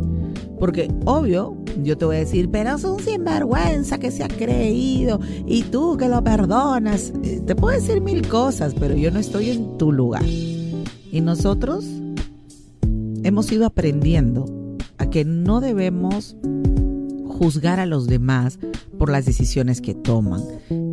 Porque 0.60 0.88
obvio, 1.06 1.58
yo 1.82 1.98
te 1.98 2.06
voy 2.06 2.18
a 2.18 2.20
decir, 2.20 2.52
pero 2.52 2.76
es 2.76 2.84
un 2.84 3.00
sinvergüenza 3.00 3.98
que 3.98 4.12
se 4.12 4.24
ha 4.24 4.28
creído 4.28 5.20
y 5.48 5.64
tú 5.64 5.98
que 5.98 6.08
lo 6.08 6.24
perdonas. 6.24 7.12
Eh, 7.24 7.42
te 7.44 7.56
puedo 7.56 7.76
decir 7.76 8.02
mil 8.02 8.28
cosas, 8.28 8.76
pero 8.80 8.94
yo 8.94 9.10
no 9.10 9.18
estoy 9.18 9.50
en 9.50 9.80
tu 9.80 9.92
lugar. 9.92 10.24
Y 11.12 11.22
nosotros 11.22 11.84
hemos 13.24 13.52
ido 13.52 13.66
aprendiendo 13.66 14.46
a 15.00 15.10
que 15.10 15.26
no 15.26 15.60
debemos 15.60 16.38
juzgar 17.36 17.80
a 17.80 17.86
los 17.86 18.08
demás 18.08 18.60
por 18.98 19.10
las 19.12 19.26
decisiones 19.26 19.82
que 19.82 19.94
toman. 19.94 20.42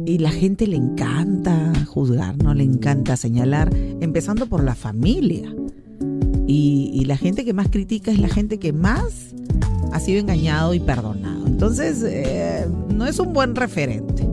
Y 0.04 0.18
la 0.18 0.30
gente 0.30 0.66
le 0.66 0.76
encanta 0.76 1.72
juzgar, 1.86 2.36
¿no? 2.42 2.52
Le 2.54 2.64
encanta 2.64 3.16
señalar, 3.16 3.70
empezando 4.00 4.46
por 4.46 4.64
la 4.64 4.74
familia. 4.74 5.54
Y, 6.46 7.04
la 7.06 7.16
gente 7.16 7.44
que 7.44 7.52
más 7.52 7.68
critica 7.68 8.12
es 8.12 8.20
la 8.20 8.28
gente 8.28 8.58
que 8.58 8.72
más 8.72 9.34
ha 9.92 10.00
sido 10.00 10.20
engañado 10.20 10.72
y 10.72 10.80
perdonado. 10.80 11.46
Entonces, 11.46 12.02
eh, 12.06 12.66
no 12.94 13.06
es 13.06 13.18
un 13.18 13.32
buen 13.32 13.54
referente. 13.56 14.26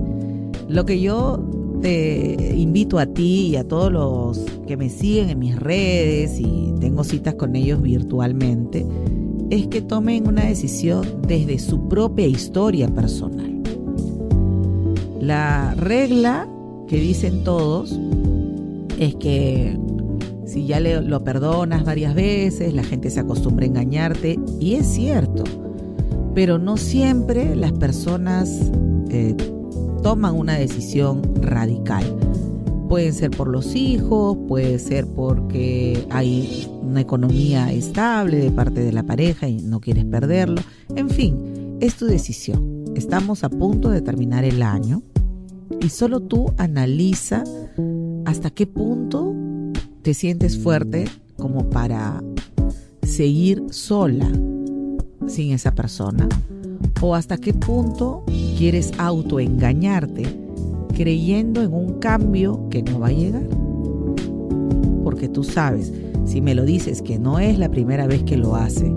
Lo 0.67 0.85
que 0.85 1.01
yo 1.01 1.43
te 1.81 2.55
invito 2.55 2.99
a 2.99 3.07
ti 3.07 3.47
y 3.47 3.55
a 3.55 3.67
todos 3.67 3.91
los 3.91 4.39
que 4.67 4.77
me 4.77 4.89
siguen 4.89 5.29
en 5.29 5.39
mis 5.39 5.57
redes 5.57 6.39
y 6.39 6.74
tengo 6.79 7.03
citas 7.03 7.35
con 7.35 7.55
ellos 7.55 7.81
virtualmente, 7.81 8.85
es 9.50 9.68
que 9.68 9.81
tomen 9.81 10.27
una 10.27 10.46
decisión 10.46 11.05
desde 11.27 11.59
su 11.59 11.88
propia 11.88 12.27
historia 12.27 12.88
personal. 12.88 13.62
La 15.20 15.74
regla 15.75 16.48
que 16.88 17.00
dicen 17.00 17.44
todos 17.44 18.00
es 19.00 19.16
que 19.16 19.77
si 20.46 20.66
ya 20.66 20.79
le, 20.79 21.01
lo 21.01 21.24
perdonas 21.24 21.83
varias 21.83 22.16
veces, 22.16 22.74
la 22.74 22.83
gente 22.83 23.09
se 23.09 23.20
acostumbra 23.20 23.66
a 23.66 23.68
engañarte, 23.68 24.40
y 24.59 24.75
es 24.75 24.88
cierto, 24.88 25.44
pero 26.33 26.57
no 26.57 26.77
siempre 26.77 27.55
las 27.55 27.72
personas 27.74 28.72
eh, 29.09 29.35
toman 30.01 30.35
una 30.35 30.55
decisión 30.55 31.22
radical. 31.42 32.03
Pueden 32.88 33.14
ser 33.14 33.29
por 33.29 33.48
los 33.48 33.75
hijos, 33.75 34.38
puede 34.48 34.79
ser 34.79 35.05
porque 35.05 36.03
hay 36.09 36.68
una 36.89 37.01
economía 37.01 37.71
estable 37.71 38.37
de 38.37 38.51
parte 38.51 38.81
de 38.81 38.91
la 38.91 39.03
pareja 39.03 39.47
y 39.47 39.61
no 39.61 39.79
quieres 39.79 40.05
perderlo. 40.05 40.61
En 40.95 41.09
fin, 41.09 41.77
es 41.79 41.95
tu 41.95 42.05
decisión. 42.05 42.83
Estamos 42.95 43.43
a 43.43 43.49
punto 43.49 43.89
de 43.89 44.01
terminar 44.01 44.43
el 44.43 44.63
año 44.63 45.03
y 45.79 45.89
solo 45.89 46.19
tú 46.19 46.51
analiza 46.57 47.43
hasta 48.25 48.49
qué 48.49 48.65
punto 48.65 49.33
te 50.01 50.13
sientes 50.13 50.57
fuerte 50.57 51.05
como 51.37 51.69
para 51.69 52.23
seguir 53.03 53.63
sola 53.69 54.29
sin 55.27 55.51
esa 55.51 55.75
persona 55.75 56.27
o 57.01 57.15
hasta 57.15 57.37
qué 57.37 57.53
punto 57.53 58.23
quieres 58.57 58.91
autoengañarte 58.97 60.23
creyendo 60.95 61.61
en 61.61 61.73
un 61.73 61.99
cambio 61.99 62.67
que 62.69 62.81
no 62.81 62.99
va 62.99 63.07
a 63.07 63.11
llegar. 63.11 63.47
Porque 65.03 65.29
tú 65.29 65.43
sabes, 65.43 65.93
si 66.25 66.42
me 66.42 66.55
lo 66.55 66.66
dices 66.66 67.01
que 67.01 67.20
no 67.20 67.40
es 67.40 67.58
la 67.58 67.70
primera 67.70 68.08
vez 68.08 68.24
que 68.24 68.38
lo 68.38 68.55
hace, 68.55 68.94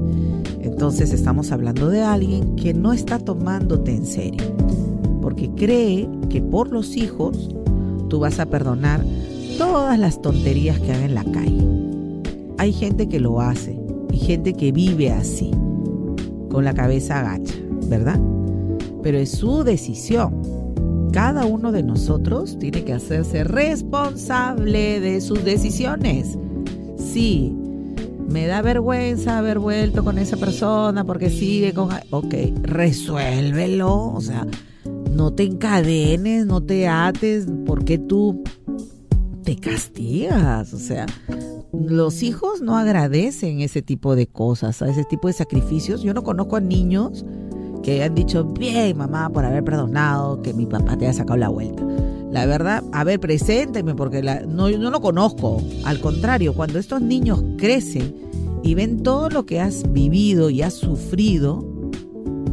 entonces 0.60 1.12
estamos 1.12 1.52
hablando 1.52 1.88
de 1.88 2.02
alguien 2.02 2.56
que 2.56 2.74
no 2.74 2.92
está 2.92 3.18
tomándote 3.18 3.94
en 3.94 4.06
serio. 4.06 4.42
Porque 5.20 5.50
cree 5.50 6.08
que 6.28 6.42
por 6.42 6.70
los 6.70 6.96
hijos 6.96 7.50
tú 8.08 8.20
vas 8.20 8.38
a 8.40 8.46
perdonar 8.46 9.04
todas 9.58 9.98
las 9.98 10.20
tonterías 10.20 10.78
que 10.80 10.92
haga 10.92 11.04
en 11.04 11.14
la 11.14 11.24
calle. 11.24 11.66
Hay 12.58 12.72
gente 12.72 13.08
que 13.08 13.20
lo 13.20 13.40
hace 13.40 13.78
y 14.10 14.18
gente 14.18 14.54
que 14.54 14.72
vive 14.72 15.10
así, 15.10 15.50
con 16.50 16.64
la 16.64 16.74
cabeza 16.74 17.20
agacha, 17.20 17.54
¿verdad? 17.88 18.20
Pero 19.02 19.18
es 19.18 19.30
su 19.30 19.64
decisión 19.64 20.62
cada 21.12 21.44
uno 21.44 21.72
de 21.72 21.82
nosotros 21.82 22.58
tiene 22.58 22.84
que 22.84 22.94
hacerse 22.94 23.44
responsable 23.44 24.98
de 24.98 25.20
sus 25.20 25.44
decisiones. 25.44 26.38
Sí, 27.12 27.54
me 28.30 28.46
da 28.46 28.62
vergüenza 28.62 29.36
haber 29.36 29.58
vuelto 29.58 30.02
con 30.02 30.16
esa 30.16 30.38
persona 30.38 31.04
porque 31.04 31.28
sigue 31.28 31.74
con... 31.74 31.90
Ok, 32.10 32.34
resuélvelo. 32.62 34.14
O 34.14 34.20
sea, 34.22 34.46
no 35.10 35.34
te 35.34 35.42
encadenes, 35.42 36.46
no 36.46 36.62
te 36.62 36.88
ates, 36.88 37.46
porque 37.66 37.98
tú 37.98 38.42
te 39.44 39.56
castigas. 39.56 40.72
O 40.72 40.78
sea, 40.78 41.04
los 41.72 42.22
hijos 42.22 42.62
no 42.62 42.78
agradecen 42.78 43.60
ese 43.60 43.82
tipo 43.82 44.16
de 44.16 44.26
cosas, 44.26 44.80
ese 44.80 45.04
tipo 45.04 45.28
de 45.28 45.34
sacrificios. 45.34 46.02
Yo 46.02 46.14
no 46.14 46.22
conozco 46.22 46.56
a 46.56 46.60
niños 46.60 47.26
que 47.82 48.02
han 48.02 48.14
dicho, 48.14 48.44
bien 48.44 48.96
mamá, 48.96 49.28
por 49.28 49.44
haber 49.44 49.62
perdonado, 49.64 50.40
que 50.40 50.54
mi 50.54 50.64
papá 50.64 50.96
te 50.96 51.04
haya 51.04 51.12
sacado 51.12 51.36
la 51.36 51.50
vuelta. 51.50 51.82
La 52.32 52.46
verdad, 52.46 52.82
a 52.92 53.04
ver, 53.04 53.20
presénteme, 53.20 53.94
porque 53.94 54.22
no, 54.22 54.70
no 54.70 54.90
lo 54.90 55.00
conozco. 55.00 55.62
Al 55.84 56.00
contrario, 56.00 56.54
cuando 56.54 56.78
estos 56.78 57.00
niños 57.00 57.44
crecen 57.58 58.14
y 58.62 58.74
ven 58.74 59.02
todo 59.02 59.28
lo 59.28 59.46
que 59.46 59.60
has 59.60 59.92
vivido 59.92 60.50
y 60.50 60.62
has 60.62 60.74
sufrido, 60.74 61.64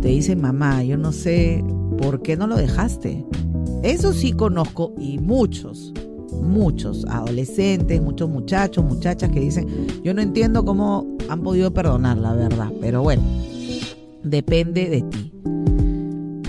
te 0.01 0.09
dicen, 0.09 0.41
mamá, 0.41 0.83
yo 0.83 0.97
no 0.97 1.11
sé 1.11 1.63
por 1.97 2.21
qué 2.21 2.35
no 2.35 2.45
lo 2.45 2.57
dejaste. 2.57 3.25
Eso 3.81 4.13
sí 4.13 4.33
conozco 4.33 4.93
y 4.99 5.17
muchos, 5.17 5.93
muchos 6.41 7.05
adolescentes, 7.05 8.01
muchos 8.01 8.29
muchachos, 8.29 8.83
muchachas 8.83 9.31
que 9.31 9.39
dicen, 9.39 9.65
yo 10.03 10.13
no 10.13 10.21
entiendo 10.21 10.65
cómo 10.65 11.17
han 11.29 11.41
podido 11.41 11.73
perdonar, 11.73 12.17
la 12.17 12.33
verdad, 12.33 12.71
pero 12.81 13.01
bueno 13.01 13.23
depende 14.23 14.89
de 14.89 15.01
ti. 15.03 15.31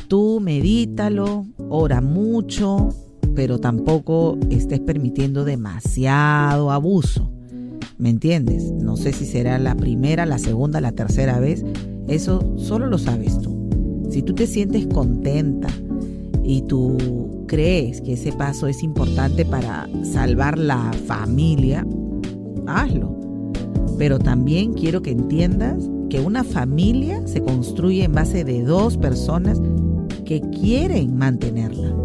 Tú 0.08 0.40
medítalo, 0.40 1.46
ora 1.68 2.00
mucho, 2.00 2.88
pero 3.40 3.58
tampoco 3.58 4.36
estés 4.50 4.80
permitiendo 4.80 5.46
demasiado 5.46 6.70
abuso. 6.70 7.30
¿Me 7.96 8.10
entiendes? 8.10 8.70
No 8.70 8.98
sé 8.98 9.14
si 9.14 9.24
será 9.24 9.58
la 9.58 9.74
primera, 9.74 10.26
la 10.26 10.38
segunda, 10.38 10.78
la 10.82 10.92
tercera 10.92 11.40
vez. 11.40 11.64
Eso 12.06 12.54
solo 12.58 12.86
lo 12.86 12.98
sabes 12.98 13.40
tú. 13.40 13.70
Si 14.10 14.20
tú 14.20 14.34
te 14.34 14.46
sientes 14.46 14.86
contenta 14.88 15.68
y 16.44 16.60
tú 16.68 17.46
crees 17.48 18.02
que 18.02 18.12
ese 18.12 18.30
paso 18.32 18.66
es 18.66 18.82
importante 18.82 19.46
para 19.46 19.88
salvar 20.02 20.58
la 20.58 20.92
familia, 21.06 21.86
hazlo. 22.66 23.16
Pero 23.96 24.18
también 24.18 24.74
quiero 24.74 25.00
que 25.00 25.12
entiendas 25.12 25.88
que 26.10 26.20
una 26.20 26.44
familia 26.44 27.26
se 27.26 27.40
construye 27.40 28.04
en 28.04 28.12
base 28.12 28.44
de 28.44 28.64
dos 28.64 28.98
personas 28.98 29.58
que 30.26 30.42
quieren 30.42 31.16
mantenerla. 31.16 31.96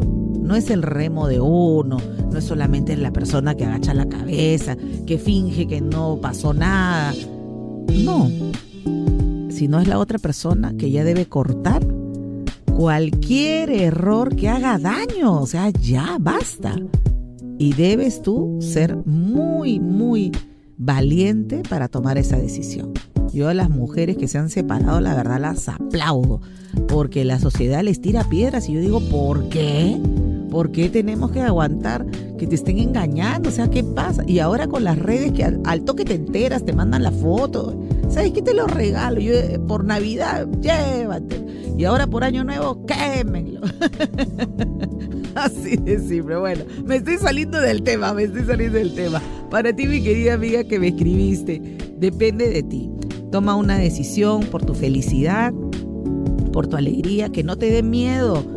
No 0.45 0.55
es 0.55 0.69
el 0.69 0.83
remo 0.83 1.27
de 1.27 1.41
uno, 1.41 1.97
no 2.31 2.37
es 2.37 2.45
solamente 2.45 2.95
la 2.95 3.11
persona 3.11 3.55
que 3.55 3.65
agacha 3.65 3.95
la 3.95 4.07
cabeza, 4.07 4.77
que 5.07 5.17
finge 5.17 5.65
que 5.65 5.81
no 5.81 6.19
pasó 6.21 6.53
nada. 6.53 7.13
No, 8.03 8.29
sino 9.49 9.79
es 9.79 9.87
la 9.87 9.97
otra 9.97 10.19
persona 10.19 10.75
que 10.77 10.91
ya 10.91 11.03
debe 11.03 11.25
cortar 11.25 11.85
cualquier 12.75 13.71
error 13.71 14.35
que 14.35 14.49
haga 14.49 14.77
daño. 14.77 15.41
O 15.41 15.47
sea, 15.47 15.71
ya 15.71 16.17
basta. 16.19 16.75
Y 17.57 17.73
debes 17.73 18.21
tú 18.21 18.59
ser 18.61 18.95
muy, 19.05 19.79
muy 19.79 20.31
valiente 20.77 21.63
para 21.67 21.87
tomar 21.87 22.17
esa 22.17 22.37
decisión. 22.37 22.93
Yo 23.33 23.49
a 23.49 23.53
las 23.53 23.69
mujeres 23.69 24.17
que 24.17 24.27
se 24.27 24.37
han 24.37 24.49
separado, 24.49 24.99
la 25.01 25.15
verdad 25.15 25.39
las 25.41 25.67
aplaudo, 25.67 26.41
porque 26.87 27.25
la 27.25 27.39
sociedad 27.39 27.81
les 27.81 27.99
tira 27.99 28.23
piedras 28.29 28.69
y 28.69 28.73
yo 28.73 28.79
digo, 28.79 29.01
¿por 29.09 29.49
qué? 29.49 29.99
¿Por 30.55 30.71
qué 30.71 30.87
tenemos 30.87 31.31
que 31.31 31.41
aguantar 31.41 32.05
que 32.37 32.47
te 32.47 32.55
estén 32.55 32.79
engañando? 32.79 33.49
O 33.49 33.51
sea, 33.51 33.69
¿qué 33.69 33.83
pasa? 33.83 34.23
Y 34.25 34.39
ahora 34.39 34.67
con 34.67 34.85
las 34.85 34.97
redes 34.97 35.33
que 35.33 35.43
al, 35.43 35.81
toque 35.83 36.05
te 36.05 36.13
enteras, 36.13 36.63
te 36.63 36.71
mandan 36.71 37.03
la 37.03 37.11
foto. 37.11 37.77
¿Sabes 38.07 38.31
qué 38.31 38.41
te 38.41 38.53
lo 38.53 38.65
regalo? 38.65 39.19
Yo 39.19 39.33
eh, 39.33 39.59
por 39.67 39.83
Navidad, 39.83 40.47
llévate. 40.61 41.45
Y 41.77 41.83
ahora 41.83 42.07
por 42.07 42.23
Año 42.23 42.45
Nuevo, 42.45 42.85
quémenlo. 42.85 43.59
Así 45.35 45.75
de 45.75 45.99
simple. 45.99 46.37
Bueno, 46.37 46.63
me 46.85 46.95
estoy 46.95 47.17
saliendo 47.17 47.59
del 47.59 47.83
tema, 47.83 48.13
me 48.13 48.23
estoy 48.23 48.45
saliendo 48.45 48.77
del 48.77 48.95
tema. 48.95 49.21
Para 49.51 49.75
ti, 49.75 49.87
mi 49.87 50.01
querida 50.01 50.35
amiga 50.35 50.63
que 50.63 50.79
me 50.79 50.87
escribiste, 50.87 51.61
depende 51.97 52.49
de 52.49 52.63
ti. 52.63 52.89
Toma 53.29 53.57
una 53.57 53.77
decisión 53.77 54.45
por 54.45 54.63
tu 54.63 54.73
felicidad, 54.73 55.53
por 56.53 56.67
tu 56.67 56.77
alegría, 56.77 57.27
que 57.27 57.43
no 57.43 57.57
te 57.57 57.69
dé 57.69 57.83
miedo, 57.83 58.54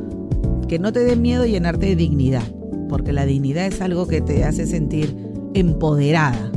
que 0.68 0.78
no 0.78 0.92
te 0.92 1.00
dé 1.00 1.16
miedo 1.16 1.46
llenarte 1.46 1.87
de 1.87 1.96
dignidad, 1.96 2.44
porque 2.88 3.12
la 3.12 3.26
dignidad 3.26 3.66
es 3.66 3.81
algo 3.81 4.07
que 4.07 4.20
te 4.20 4.44
hace 4.44 4.66
sentir 4.66 5.16
empoderada 5.54 6.52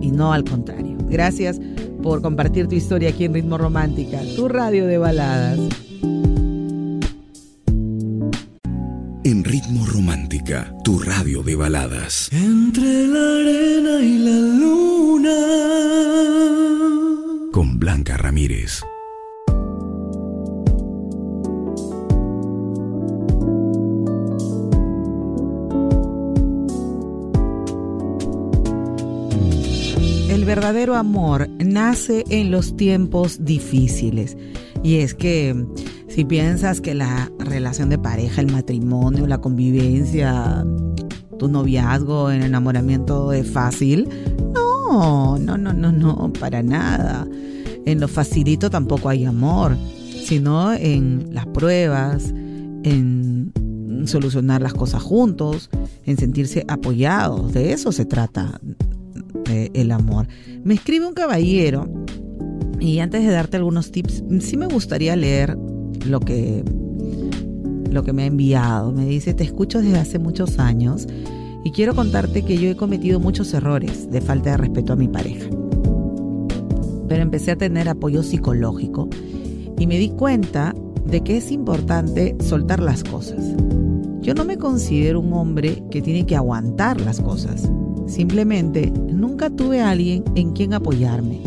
y 0.00 0.12
no 0.12 0.32
al 0.32 0.44
contrario. 0.44 0.96
Gracias 1.08 1.60
por 2.02 2.22
compartir 2.22 2.68
tu 2.68 2.76
historia 2.76 3.10
aquí 3.10 3.24
en 3.24 3.34
Ritmo 3.34 3.58
Romántica, 3.58 4.20
tu 4.36 4.48
radio 4.48 4.86
de 4.86 4.96
baladas. 4.98 5.58
En 9.22 9.44
Ritmo 9.44 9.84
Romántica, 9.84 10.74
tu 10.82 10.98
radio 10.98 11.42
de 11.42 11.56
baladas. 11.56 12.30
Entre 12.32 13.06
la 13.06 13.36
arena 13.40 14.00
y 14.00 14.18
la 14.18 14.38
luna. 14.60 15.36
Con 17.52 17.78
Blanca 17.78 18.16
Ramírez. 18.16 18.82
Verdadero 30.50 30.96
amor 30.96 31.48
nace 31.64 32.24
en 32.28 32.50
los 32.50 32.76
tiempos 32.76 33.44
difíciles. 33.44 34.36
Y 34.82 34.96
es 34.96 35.14
que 35.14 35.54
si 36.08 36.24
piensas 36.24 36.80
que 36.80 36.92
la 36.92 37.30
relación 37.38 37.88
de 37.88 37.98
pareja, 37.98 38.40
el 38.40 38.50
matrimonio, 38.50 39.28
la 39.28 39.40
convivencia, 39.40 40.66
tu 41.38 41.46
noviazgo, 41.46 42.32
el 42.32 42.42
enamoramiento 42.42 43.32
es 43.32 43.48
fácil, 43.48 44.08
no, 44.52 45.38
no, 45.38 45.56
no, 45.56 45.72
no, 45.72 45.92
no, 45.92 46.32
para 46.40 46.64
nada. 46.64 47.28
En 47.86 48.00
lo 48.00 48.08
facilito 48.08 48.70
tampoco 48.70 49.08
hay 49.08 49.26
amor, 49.26 49.76
sino 50.24 50.72
en 50.72 51.28
las 51.32 51.46
pruebas, 51.46 52.34
en 52.82 53.52
solucionar 54.04 54.62
las 54.62 54.74
cosas 54.74 55.00
juntos, 55.00 55.70
en 56.06 56.16
sentirse 56.16 56.64
apoyados. 56.66 57.52
De 57.52 57.72
eso 57.72 57.92
se 57.92 58.04
trata 58.04 58.60
el 59.50 59.90
amor. 59.92 60.26
Me 60.64 60.74
escribe 60.74 61.06
un 61.06 61.14
caballero 61.14 61.88
y 62.80 62.98
antes 63.00 63.24
de 63.24 63.30
darte 63.30 63.56
algunos 63.56 63.90
tips, 63.90 64.24
sí 64.40 64.56
me 64.56 64.66
gustaría 64.66 65.14
leer 65.16 65.56
lo 66.06 66.20
que, 66.20 66.64
lo 67.90 68.02
que 68.04 68.12
me 68.12 68.22
ha 68.22 68.26
enviado. 68.26 68.92
Me 68.92 69.06
dice, 69.06 69.34
te 69.34 69.44
escucho 69.44 69.80
desde 69.80 69.98
hace 69.98 70.18
muchos 70.18 70.58
años 70.58 71.06
y 71.64 71.72
quiero 71.72 71.94
contarte 71.94 72.42
que 72.42 72.56
yo 72.56 72.70
he 72.70 72.76
cometido 72.76 73.20
muchos 73.20 73.52
errores 73.52 74.10
de 74.10 74.20
falta 74.20 74.52
de 74.52 74.56
respeto 74.56 74.94
a 74.94 74.96
mi 74.96 75.08
pareja. 75.08 75.48
Pero 77.08 77.22
empecé 77.22 77.50
a 77.50 77.56
tener 77.56 77.88
apoyo 77.88 78.22
psicológico 78.22 79.08
y 79.78 79.86
me 79.86 79.98
di 79.98 80.10
cuenta 80.10 80.74
de 81.04 81.22
que 81.22 81.36
es 81.36 81.50
importante 81.50 82.36
soltar 82.40 82.80
las 82.80 83.04
cosas. 83.04 83.42
Yo 84.20 84.34
no 84.34 84.44
me 84.44 84.58
considero 84.58 85.20
un 85.20 85.32
hombre 85.32 85.82
que 85.90 86.02
tiene 86.02 86.24
que 86.24 86.36
aguantar 86.36 87.00
las 87.00 87.20
cosas. 87.20 87.70
Simplemente 88.10 88.90
nunca 88.90 89.50
tuve 89.50 89.80
a 89.80 89.90
alguien 89.90 90.24
en 90.34 90.52
quien 90.52 90.74
apoyarme, 90.74 91.40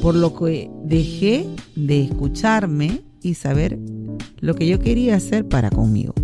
por 0.00 0.14
lo 0.14 0.32
que 0.34 0.70
dejé 0.84 1.44
de 1.74 2.02
escucharme 2.02 3.02
y 3.20 3.34
saber 3.34 3.80
lo 4.38 4.54
que 4.54 4.68
yo 4.68 4.78
quería 4.78 5.16
hacer 5.16 5.48
para 5.48 5.70
conmigo. 5.70 6.14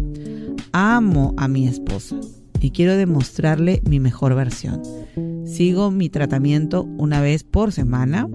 Amo 0.70 1.35
a 1.37 1.48
mi 1.48 1.66
esposa 1.66 2.16
y 2.61 2.70
quiero 2.70 2.96
demostrarle 2.96 3.83
mi 3.85 3.98
mejor 3.98 4.37
versión. 4.37 4.81
Sigo 5.44 5.90
mi 5.90 6.09
tratamiento 6.09 6.85
una 6.96 7.20
vez 7.20 7.42
por 7.42 7.72
semana, 7.72 8.29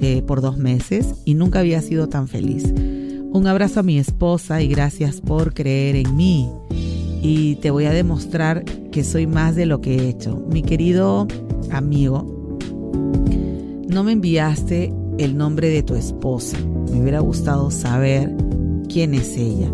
eh, 0.00 0.22
por 0.22 0.42
dos 0.42 0.58
meses, 0.58 1.14
y 1.24 1.34
nunca 1.34 1.58
había 1.58 1.82
sido 1.82 2.08
tan 2.08 2.28
feliz. 2.28 2.72
Un 3.32 3.48
abrazo 3.48 3.80
a 3.80 3.82
mi 3.82 3.98
esposa 3.98 4.62
y 4.62 4.68
gracias 4.68 5.20
por 5.20 5.54
creer 5.54 5.96
en 5.96 6.14
mí. 6.14 6.48
Y 7.24 7.54
te 7.56 7.70
voy 7.70 7.86
a 7.86 7.90
demostrar 7.90 8.66
que 8.92 9.02
soy 9.02 9.26
más 9.26 9.56
de 9.56 9.64
lo 9.64 9.80
que 9.80 9.96
he 9.96 10.08
hecho. 10.10 10.44
Mi 10.52 10.62
querido 10.62 11.26
amigo, 11.70 12.58
no 13.88 14.04
me 14.04 14.12
enviaste 14.12 14.92
el 15.16 15.34
nombre 15.34 15.70
de 15.70 15.82
tu 15.82 15.94
esposa. 15.94 16.58
Me 16.92 17.00
hubiera 17.00 17.20
gustado 17.20 17.70
saber 17.70 18.30
quién 18.90 19.14
es 19.14 19.38
ella. 19.38 19.72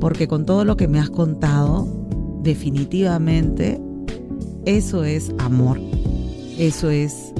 Porque 0.00 0.26
con 0.26 0.44
todo 0.44 0.64
lo 0.64 0.76
que 0.76 0.88
me 0.88 0.98
has 0.98 1.10
contado, 1.10 1.86
definitivamente 2.42 3.80
eso 4.66 5.04
es 5.04 5.32
amor. 5.38 5.78
Eso 6.58 6.90
es 6.90 7.32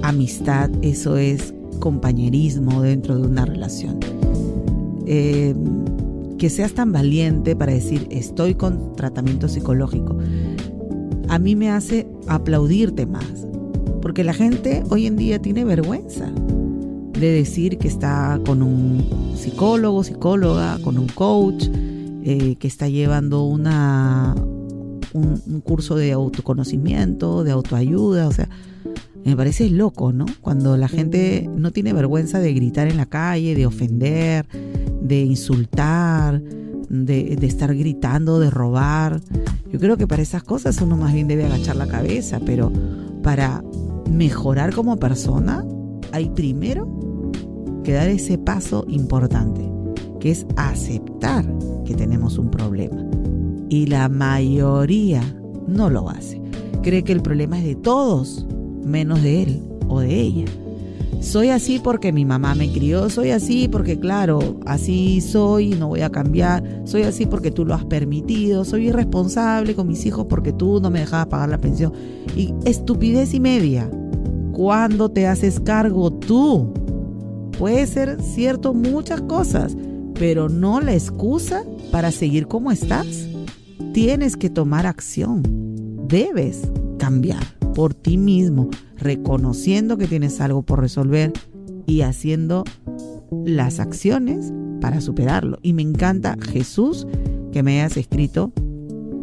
amistad. 0.00 0.70
Eso 0.80 1.18
es 1.18 1.52
compañerismo 1.80 2.80
dentro 2.80 3.18
de 3.18 3.26
una 3.26 3.44
relación. 3.44 4.00
Eh, 5.04 5.54
que 6.38 6.50
seas 6.50 6.72
tan 6.72 6.92
valiente 6.92 7.56
para 7.56 7.72
decir 7.72 8.06
estoy 8.10 8.54
con 8.54 8.94
tratamiento 8.96 9.48
psicológico, 9.48 10.18
a 11.28 11.38
mí 11.38 11.56
me 11.56 11.70
hace 11.70 12.06
aplaudirte 12.26 13.06
más. 13.06 13.46
Porque 14.02 14.22
la 14.22 14.34
gente 14.34 14.84
hoy 14.90 15.06
en 15.06 15.16
día 15.16 15.40
tiene 15.40 15.64
vergüenza 15.64 16.30
de 17.18 17.32
decir 17.32 17.78
que 17.78 17.88
está 17.88 18.38
con 18.44 18.62
un 18.62 19.34
psicólogo, 19.36 20.04
psicóloga, 20.04 20.78
con 20.82 20.98
un 20.98 21.08
coach, 21.08 21.64
eh, 22.22 22.56
que 22.56 22.68
está 22.68 22.88
llevando 22.88 23.44
una, 23.44 24.34
un, 25.12 25.42
un, 25.46 25.60
curso 25.60 25.96
de 25.96 26.12
autoconocimiento, 26.12 27.42
de 27.42 27.52
autoayuda. 27.52 28.28
O 28.28 28.32
sea, 28.32 28.48
me 29.26 29.36
parece 29.36 29.68
loco, 29.68 30.12
¿no? 30.12 30.24
Cuando 30.40 30.76
la 30.76 30.86
gente 30.86 31.50
no 31.52 31.72
tiene 31.72 31.92
vergüenza 31.92 32.38
de 32.38 32.54
gritar 32.54 32.86
en 32.86 32.96
la 32.96 33.06
calle, 33.06 33.56
de 33.56 33.66
ofender, 33.66 34.46
de 35.02 35.20
insultar, 35.22 36.40
de, 36.40 37.34
de, 37.34 37.46
estar 37.48 37.74
gritando, 37.74 38.38
de 38.38 38.50
robar. 38.50 39.20
Yo 39.72 39.80
creo 39.80 39.96
que 39.96 40.06
para 40.06 40.22
esas 40.22 40.44
cosas 40.44 40.80
uno 40.80 40.96
más 40.96 41.12
bien 41.12 41.26
debe 41.26 41.44
agachar 41.44 41.74
la 41.74 41.88
cabeza, 41.88 42.38
pero 42.46 42.72
para 43.24 43.64
mejorar 44.08 44.72
como 44.72 44.96
persona 44.96 45.66
hay 46.12 46.30
primero 46.30 47.32
que 47.82 47.94
dar 47.94 48.08
ese 48.08 48.38
paso 48.38 48.84
importante, 48.86 49.68
que 50.20 50.30
es 50.30 50.46
aceptar 50.54 51.44
que 51.84 51.94
tenemos 51.94 52.38
un 52.38 52.48
problema. 52.48 53.04
Y 53.70 53.86
la 53.86 54.08
mayoría 54.08 55.20
no 55.66 55.90
lo 55.90 56.08
hace. 56.08 56.40
Cree 56.84 57.02
que 57.02 57.12
el 57.12 57.22
problema 57.22 57.58
es 57.58 57.64
de 57.64 57.74
todos, 57.74 58.46
menos 58.86 59.22
de 59.22 59.42
él 59.42 59.62
o 59.88 60.00
de 60.00 60.20
ella 60.20 60.46
soy 61.20 61.48
así 61.48 61.80
porque 61.80 62.12
mi 62.12 62.24
mamá 62.24 62.54
me 62.54 62.70
crió, 62.70 63.10
soy 63.10 63.30
así 63.30 63.68
porque 63.68 63.98
claro, 63.98 64.60
así 64.64 65.20
soy 65.20 65.70
no 65.70 65.88
voy 65.88 66.02
a 66.02 66.10
cambiar, 66.10 66.82
soy 66.84 67.02
así 67.02 67.26
porque 67.26 67.50
tú 67.50 67.64
lo 67.64 67.74
has 67.74 67.84
permitido, 67.84 68.64
soy 68.64 68.88
irresponsable 68.88 69.74
con 69.74 69.88
mis 69.88 70.06
hijos 70.06 70.26
porque 70.28 70.52
tú 70.52 70.80
no 70.80 70.90
me 70.90 71.00
dejabas 71.00 71.26
pagar 71.26 71.48
la 71.48 71.58
pensión. 71.58 71.92
Y 72.36 72.54
estupidez 72.64 73.34
y 73.34 73.40
media. 73.40 73.90
¿Cuándo 74.52 75.10
te 75.10 75.26
haces 75.26 75.60
cargo 75.60 76.12
tú? 76.12 76.72
Puede 77.58 77.86
ser 77.86 78.22
cierto 78.22 78.72
muchas 78.72 79.20
cosas, 79.22 79.76
pero 80.14 80.48
no 80.48 80.80
la 80.80 80.94
excusa 80.94 81.64
para 81.90 82.10
seguir 82.10 82.46
como 82.46 82.70
estás. 82.70 83.26
Tienes 83.92 84.36
que 84.36 84.48
tomar 84.48 84.86
acción. 84.86 85.42
Debes 86.06 86.62
cambiar 86.98 87.65
por 87.76 87.92
ti 87.92 88.16
mismo, 88.16 88.70
reconociendo 88.96 89.98
que 89.98 90.06
tienes 90.06 90.40
algo 90.40 90.62
por 90.62 90.80
resolver 90.80 91.30
y 91.84 92.00
haciendo 92.00 92.64
las 93.44 93.80
acciones 93.80 94.50
para 94.80 95.02
superarlo. 95.02 95.58
Y 95.60 95.74
me 95.74 95.82
encanta 95.82 96.38
Jesús 96.40 97.06
que 97.52 97.62
me 97.62 97.78
hayas 97.78 97.98
escrito 97.98 98.50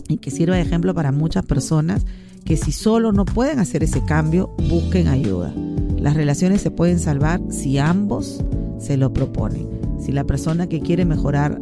y 0.08 0.18
que 0.18 0.30
sirva 0.30 0.56
de 0.56 0.62
ejemplo 0.62 0.94
para 0.94 1.12
muchas 1.12 1.44
personas 1.48 2.06
que 2.46 2.56
si 2.56 2.72
solo 2.72 3.12
no 3.12 3.26
pueden 3.26 3.58
hacer 3.58 3.84
ese 3.84 4.06
cambio, 4.06 4.56
busquen 4.70 5.08
ayuda. 5.08 5.52
Las 5.98 6.13
relaciones 6.13 6.62
se 6.62 6.70
pueden 6.70 7.00
salvar 7.00 7.42
si 7.50 7.80
ambos 7.80 8.46
se 8.78 8.98
lo 8.98 9.13
proponen. 9.13 9.68
Si 10.00 10.12
la 10.12 10.26
persona 10.26 10.68
que 10.68 10.80
quiere 10.80 11.06
mejorar 11.06 11.60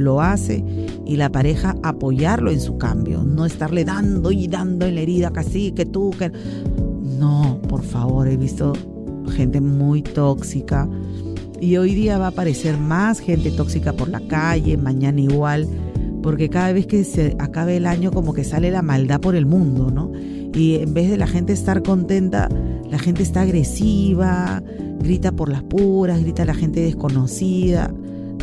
lo 0.00 0.20
hace 0.20 0.64
y 1.06 1.16
la 1.16 1.30
pareja 1.30 1.76
apoyarlo 1.82 2.50
en 2.50 2.60
su 2.60 2.78
cambio, 2.78 3.22
no 3.22 3.46
estarle 3.46 3.84
dando 3.84 4.32
y 4.32 4.48
dando 4.48 4.86
en 4.86 4.96
la 4.96 5.00
herida 5.02 5.30
casi 5.30 5.72
que 5.72 5.86
tú 5.86 6.10
que 6.18 6.32
no, 7.18 7.60
por 7.68 7.82
favor, 7.82 8.26
he 8.28 8.36
visto 8.36 8.72
gente 9.28 9.60
muy 9.60 10.02
tóxica 10.02 10.88
y 11.60 11.76
hoy 11.76 11.94
día 11.94 12.18
va 12.18 12.26
a 12.26 12.30
aparecer 12.30 12.78
más 12.78 13.20
gente 13.20 13.50
tóxica 13.50 13.92
por 13.92 14.08
la 14.08 14.20
calle, 14.20 14.76
mañana 14.78 15.20
igual, 15.20 15.68
porque 16.22 16.48
cada 16.48 16.72
vez 16.72 16.86
que 16.86 17.04
se 17.04 17.36
acabe 17.38 17.76
el 17.76 17.86
año 17.86 18.10
como 18.10 18.32
que 18.32 18.44
sale 18.44 18.70
la 18.70 18.82
maldad 18.82 19.20
por 19.20 19.34
el 19.34 19.44
mundo, 19.44 19.90
¿no? 19.90 20.10
Y 20.54 20.76
en 20.76 20.94
vez 20.94 21.10
de 21.10 21.16
la 21.16 21.26
gente 21.26 21.52
estar 21.52 21.82
contenta, 21.82 22.48
la 22.88 22.98
gente 22.98 23.22
está 23.22 23.42
agresiva, 23.42 24.62
grita 25.00 25.32
por 25.32 25.48
las 25.48 25.62
puras, 25.62 26.20
grita 26.20 26.42
a 26.42 26.46
la 26.46 26.54
gente 26.54 26.80
desconocida. 26.80 27.92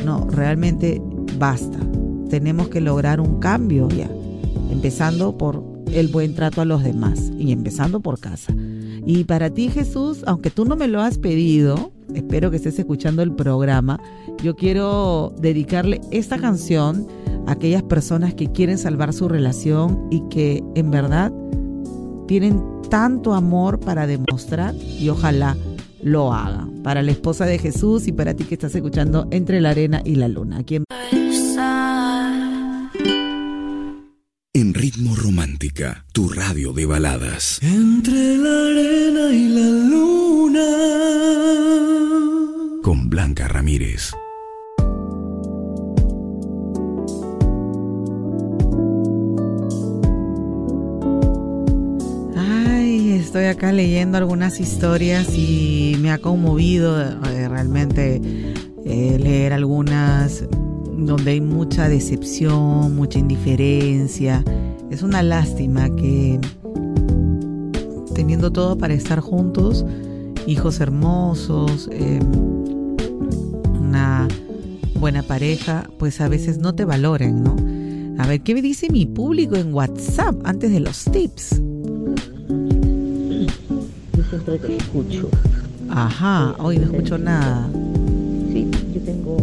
No, 0.06 0.28
realmente 0.30 1.02
basta. 1.38 1.80
Tenemos 2.30 2.70
que 2.70 2.82
lograr 2.82 3.22
un 3.22 3.40
cambio 3.40 3.88
ya, 3.90 4.10
empezando 4.72 5.38
por 5.38 5.64
el 5.92 6.08
buen 6.08 6.36
trato 6.36 6.62
a 6.62 6.66
los 6.66 6.84
demás 6.84 7.32
y 7.38 7.52
empezando 7.52 8.00
por 8.00 8.20
casa. 8.20 8.54
Y 9.06 9.24
para 9.24 9.50
ti 9.50 9.70
Jesús, 9.70 10.24
aunque 10.26 10.50
tú 10.50 10.66
no 10.66 10.76
me 10.76 10.88
lo 10.88 11.02
has 11.02 11.18
pedido, 11.18 11.92
espero 12.14 12.52
que 12.52 12.58
estés 12.58 12.78
escuchando 12.78 13.22
el 13.22 13.32
programa, 13.32 14.00
yo 14.44 14.56
quiero 14.56 15.34
dedicarle 15.40 16.02
esta 16.12 16.38
canción 16.38 17.08
a 17.48 17.54
aquellas 17.54 17.84
personas 17.84 18.34
que 18.34 18.52
quieren 18.52 18.78
salvar 18.78 19.14
su 19.14 19.30
relación 19.30 20.08
y 20.12 20.22
que 20.30 20.62
en 20.76 20.92
verdad 20.92 21.32
tienen 22.28 22.62
tanto 22.90 23.34
amor 23.34 23.80
para 23.80 24.08
demostrar 24.08 24.76
y 24.76 25.10
ojalá 25.10 25.56
lo 26.02 26.34
hagan. 26.34 26.84
Para 26.84 27.02
la 27.02 27.12
esposa 27.12 27.46
de 27.46 27.58
Jesús 27.58 28.08
y 28.08 28.12
para 28.12 28.34
ti 28.34 28.44
que 28.44 28.56
estás 28.56 28.76
escuchando 28.76 29.28
Entre 29.32 29.62
la 29.62 29.72
Arena 29.72 30.02
y 30.06 30.16
la 30.16 30.28
Luna. 30.28 30.64
Ritmo 34.88 35.18
Romántica, 35.18 36.06
tu 36.14 36.30
radio 36.30 36.72
de 36.72 36.86
baladas. 36.86 37.60
Entre 37.62 38.38
la 38.38 38.68
arena 38.70 39.34
y 39.34 39.50
la 39.50 39.68
luna. 39.90 40.66
Con 42.82 43.10
Blanca 43.10 43.50
Ramírez. 43.50 44.12
Ay, 52.38 53.12
estoy 53.20 53.44
acá 53.44 53.74
leyendo 53.74 54.18
algunas 54.18 54.62
historias 54.62 55.28
y 55.38 55.98
me 56.00 56.12
ha 56.12 56.20
conmovido 56.20 57.02
eh, 57.02 57.50
realmente 57.50 58.22
eh, 58.86 59.18
leer 59.20 59.52
algunas 59.52 60.46
donde 60.98 61.32
hay 61.32 61.42
mucha 61.42 61.90
decepción, 61.90 62.96
mucha 62.96 63.20
indiferencia. 63.20 64.46
Es 64.90 65.04
una 65.04 65.22
lástima 65.22 65.94
que 65.96 66.40
teniendo 68.16 68.52
todo 68.52 68.78
para 68.78 68.94
estar 68.94 69.20
juntos, 69.20 69.86
hijos 70.48 70.80
hermosos, 70.80 71.90
em, 71.92 72.24
una 73.80 74.28
buena 75.00 75.24
pareja, 75.24 75.90
pues 76.00 76.20
a 76.22 76.28
veces 76.28 76.58
no 76.58 76.74
te 76.74 76.86
valoren, 76.86 77.44
¿no? 77.44 77.56
A 78.18 78.26
ver, 78.26 78.42
¿qué 78.42 78.56
me 78.56 78.62
dice 78.62 78.90
mi 78.90 79.06
público 79.06 79.56
en 79.56 79.74
WhatsApp 79.74 80.36
antes 80.46 80.72
de 80.72 80.80
los 80.80 81.06
tips? 81.06 81.62
Yo 84.16 84.24
siempre 84.30 84.58
te 84.58 84.78
escucho. 84.78 85.30
Ajá, 85.90 86.56
hoy 86.60 86.80
no 86.80 86.86
escucho 86.86 87.18
nada. 87.18 87.70
Sí, 88.52 88.68
yo 88.96 89.02
tengo 89.02 89.38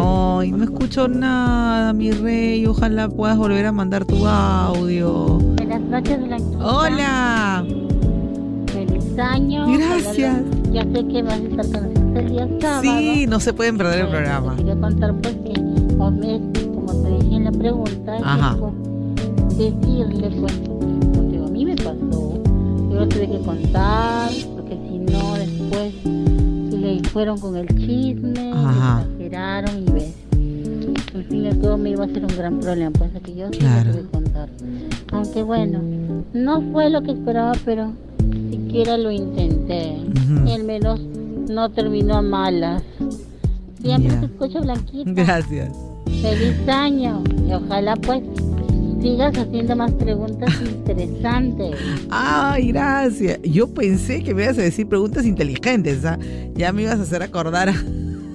Ay, 0.00 0.52
no 0.52 0.64
escucho 0.64 1.08
nada, 1.08 1.92
mi 1.92 2.10
rey. 2.10 2.64
Ojalá 2.66 3.08
puedas 3.08 3.36
volver 3.36 3.66
a 3.66 3.72
mandar 3.72 4.04
tu 4.04 4.26
audio. 4.26 5.38
Buenas 5.38 5.80
noches, 5.82 6.26
Blanquita. 6.26 6.66
Hola. 6.66 7.64
Feliz 8.72 9.18
año. 9.18 9.66
Gracias. 9.72 10.42
Ya 10.72 10.82
sé 10.84 11.06
que 11.06 11.22
vas 11.22 11.34
a 11.34 11.36
estar 11.36 11.66
con 11.70 11.82
nosotros 11.82 12.14
el 12.16 12.28
día 12.30 12.48
sábado. 12.60 12.82
Sí, 12.82 13.26
no 13.28 13.40
se 13.40 13.52
pueden 13.52 13.76
perder 13.76 14.00
el 14.00 14.08
programa. 14.08 14.52
Te 14.52 14.56
quería 14.58 14.80
contar 14.80 15.14
pues 15.20 15.34
que, 15.34 15.52
como 15.52 16.92
te 17.02 17.08
dije 17.24 17.36
en 17.36 17.44
la 17.44 17.52
pregunta, 17.52 18.16
que, 18.16 18.22
Ajá. 18.24 18.56
pues, 18.58 19.58
decirle 19.58 20.30
pues, 20.40 20.52
porque 21.14 21.38
a 21.38 21.50
mí 21.50 21.64
me 21.66 21.76
pasó, 21.76 22.40
yo 22.90 22.94
lo 22.94 23.08
tuve 23.08 23.28
que 23.28 23.40
contar, 23.40 24.30
porque 24.54 24.78
si 24.88 24.98
no 24.98 25.34
después 25.34 25.92
fueron 27.12 27.38
con 27.38 27.56
el 27.56 27.66
chisme, 27.68 28.52
Ajá. 28.54 29.02
exageraron 29.12 29.82
y 29.82 29.90
ves. 29.92 30.14
Al 31.14 31.24
fin 31.24 31.44
y 31.44 31.48
al 31.48 31.60
cabo 31.60 31.76
me 31.76 31.90
iba 31.90 32.04
a 32.04 32.08
ser 32.08 32.22
un 32.24 32.36
gran 32.36 32.60
problema, 32.60 32.90
pues 32.92 33.10
así 33.14 33.20
que 33.24 33.34
yo 33.34 33.50
Claro. 33.50 33.90
tuve 33.92 34.02
que 34.02 34.08
contar. 34.08 34.48
Aunque 35.12 35.42
bueno, 35.42 35.80
no 36.32 36.60
fue 36.72 36.88
lo 36.90 37.02
que 37.02 37.12
esperaba, 37.12 37.52
pero 37.64 37.92
siquiera 38.50 38.96
lo 38.96 39.10
intenté. 39.10 39.96
Y 40.46 40.52
al 40.52 40.64
menos 40.64 41.00
no 41.48 41.68
terminó 41.70 42.16
a 42.16 42.22
malas. 42.22 42.82
Siempre 43.82 44.12
Ya. 44.12 44.20
te 44.20 44.26
escucho 44.26 44.60
blanquita. 44.60 45.10
Gracias. 45.14 45.72
Feliz 46.22 46.68
año. 46.68 47.22
Y 47.48 47.52
ojalá 47.54 47.96
pues 47.96 48.22
sigas 49.00 49.36
haciendo 49.36 49.76
más 49.76 49.92
preguntas 49.92 50.50
interesantes. 50.60 51.76
Ay, 52.10 52.68
gracias. 52.68 53.40
Yo 53.42 53.68
pensé 53.68 54.22
que 54.22 54.34
me 54.34 54.44
ibas 54.44 54.58
a 54.58 54.62
decir 54.62 54.86
preguntas 54.86 55.24
inteligentes. 55.24 56.04
¿ah? 56.04 56.18
Ya 56.54 56.72
me 56.72 56.82
ibas 56.82 56.98
a 56.98 57.02
hacer 57.02 57.22
acordar 57.22 57.72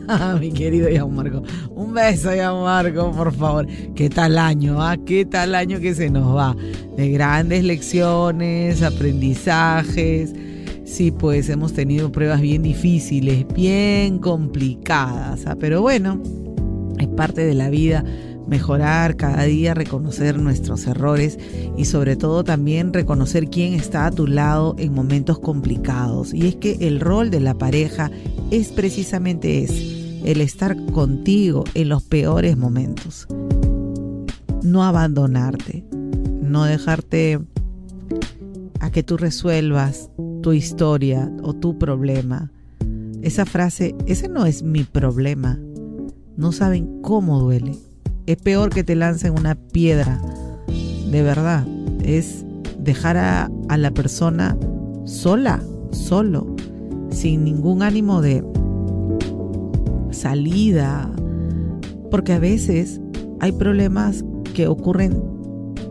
a, 0.08 0.36
mi 0.39 0.51
querido 0.51 1.08
Marco. 1.08 1.43
Un 1.69 1.93
beso, 1.93 2.30
Marco, 2.63 3.12
por 3.12 3.34
favor. 3.34 3.67
¿Qué 3.95 4.10
tal 4.10 4.38
año? 4.38 4.82
Ah? 4.82 4.97
¿Qué 4.97 5.25
tal 5.25 5.56
año 5.56 5.80
que 5.80 5.93
se 5.93 6.10
nos 6.10 6.36
va? 6.36 6.56
De 6.97 7.10
grandes 7.12 7.63
lecciones, 7.63 8.82
aprendizajes. 8.82 10.34
Sí, 10.86 11.12
pues 11.12 11.49
hemos 11.49 11.73
tenido 11.73 12.12
pruebas 12.12 12.41
bien 12.41 12.63
difíciles, 12.63 13.45
bien 13.54 14.19
complicadas. 14.19 15.45
¿ah? 15.45 15.56
Pero 15.60 15.82
bueno, 15.82 16.21
es 16.99 17.08
parte 17.08 17.45
de 17.45 17.54
la 17.54 17.69
vida 17.69 18.04
mejorar 18.47 19.15
cada 19.15 19.43
día, 19.43 19.73
reconocer 19.73 20.39
nuestros 20.39 20.88
errores 20.88 21.38
y 21.77 21.86
sobre 21.86 22.15
todo 22.15 22.43
también 22.43 22.93
reconocer 22.93 23.49
quién 23.49 23.73
está 23.73 24.05
a 24.05 24.12
tu 24.12 24.27
lado 24.27 24.75
en 24.77 24.93
momentos 24.93 25.39
complicados. 25.39 26.34
Y 26.34 26.47
es 26.47 26.55
que 26.55 26.77
el 26.81 26.99
rol 26.99 27.29
de 27.29 27.39
la 27.39 27.53
pareja 27.55 28.12
es 28.51 28.69
precisamente 28.69 29.63
ese, 29.63 30.29
el 30.29 30.41
estar 30.41 30.75
contigo 30.88 31.63
en 31.73 31.89
los 31.89 32.03
peores 32.03 32.58
momentos. 32.58 33.27
No 34.63 34.84
abandonarte, 34.84 35.86
no 36.41 36.65
dejarte 36.65 37.39
a 38.79 38.91
que 38.91 39.03
tú 39.03 39.17
resuelvas 39.17 40.10
tu 40.41 40.53
historia 40.53 41.31
o 41.43 41.53
tu 41.53 41.77
problema. 41.77 42.51
Esa 43.21 43.45
frase, 43.45 43.95
ese 44.05 44.27
no 44.27 44.45
es 44.45 44.62
mi 44.62 44.84
problema. 44.84 45.60
No 46.38 46.51
saben 46.51 47.01
cómo 47.01 47.39
duele. 47.39 47.75
Es 48.25 48.38
peor 48.38 48.71
que 48.71 48.83
te 48.83 48.95
lancen 48.95 49.38
una 49.38 49.55
piedra. 49.55 50.19
De 51.11 51.21
verdad. 51.21 51.65
Es 52.03 52.45
dejar 52.79 53.17
a, 53.17 53.49
la 53.77 53.91
persona 53.91 54.57
sola, 55.05 55.61
solo, 55.91 56.55
sin 57.09 57.43
ningún 57.43 57.83
ánimo 57.83 58.21
de 58.21 58.43
salida. 60.11 61.11
Porque 62.09 62.33
a 62.33 62.39
veces 62.39 62.99
hay 63.39 63.51
problemas 63.51 64.23
que 64.53 64.67
ocurren 64.67 65.21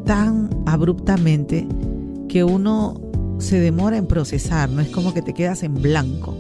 tan 0.05 0.51
abruptamente 0.67 1.67
que 2.29 2.45
uno 2.45 3.01
se 3.39 3.61
demora 3.61 3.97
en 3.97 4.07
procesar, 4.07 4.71
no 4.71 4.81
es 4.81 4.89
como 4.89 5.13
que 5.13 5.23
te 5.23 5.35
quedas 5.35 5.63
en 5.63 5.75
blanco. 5.75 6.37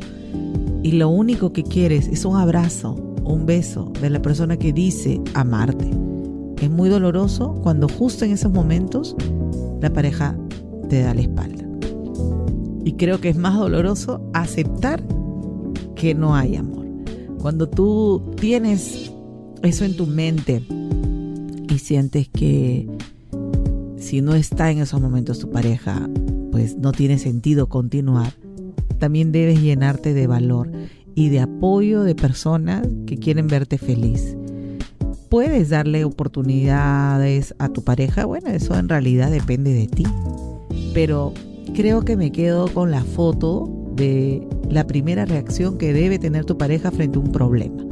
Y 0.82 0.92
lo 0.92 1.08
único 1.08 1.52
que 1.52 1.62
quieres 1.62 2.08
es 2.08 2.24
un 2.24 2.36
abrazo, 2.36 3.13
un 3.24 3.46
beso 3.46 3.92
de 4.00 4.10
la 4.10 4.20
persona 4.20 4.56
que 4.56 4.72
dice 4.72 5.20
amarte. 5.34 5.90
Es 6.60 6.70
muy 6.70 6.88
doloroso 6.88 7.54
cuando 7.62 7.88
justo 7.88 8.24
en 8.24 8.32
esos 8.32 8.52
momentos 8.52 9.16
la 9.80 9.92
pareja 9.92 10.36
te 10.88 11.02
da 11.02 11.14
la 11.14 11.22
espalda. 11.22 11.64
Y 12.84 12.92
creo 12.92 13.20
que 13.20 13.30
es 13.30 13.36
más 13.36 13.58
doloroso 13.58 14.20
aceptar 14.34 15.02
que 15.96 16.14
no 16.14 16.34
hay 16.34 16.56
amor. 16.56 16.86
Cuando 17.40 17.68
tú 17.68 18.30
tienes 18.38 19.10
eso 19.62 19.84
en 19.84 19.96
tu 19.96 20.06
mente 20.06 20.62
y 21.68 21.78
sientes 21.78 22.28
que 22.28 22.88
si 23.96 24.20
no 24.20 24.34
está 24.34 24.70
en 24.70 24.78
esos 24.78 25.00
momentos 25.00 25.38
tu 25.38 25.50
pareja, 25.50 26.08
pues 26.50 26.76
no 26.76 26.92
tiene 26.92 27.18
sentido 27.18 27.68
continuar. 27.68 28.32
También 28.98 29.32
debes 29.32 29.60
llenarte 29.60 30.14
de 30.14 30.26
valor 30.26 30.70
y 31.14 31.28
de 31.28 31.40
apoyo 31.40 32.02
de 32.02 32.14
personas 32.14 32.86
que 33.06 33.16
quieren 33.16 33.46
verte 33.46 33.78
feliz. 33.78 34.36
¿Puedes 35.28 35.70
darle 35.70 36.04
oportunidades 36.04 37.54
a 37.58 37.68
tu 37.68 37.82
pareja? 37.82 38.24
Bueno, 38.24 38.50
eso 38.50 38.76
en 38.76 38.88
realidad 38.88 39.30
depende 39.30 39.72
de 39.72 39.86
ti. 39.86 40.04
Pero 40.92 41.32
creo 41.74 42.04
que 42.04 42.16
me 42.16 42.30
quedo 42.30 42.68
con 42.68 42.90
la 42.90 43.02
foto 43.02 43.68
de 43.96 44.46
la 44.70 44.86
primera 44.86 45.24
reacción 45.24 45.78
que 45.78 45.92
debe 45.92 46.18
tener 46.18 46.44
tu 46.44 46.56
pareja 46.56 46.90
frente 46.90 47.18
a 47.18 47.22
un 47.22 47.32
problema. 47.32 47.84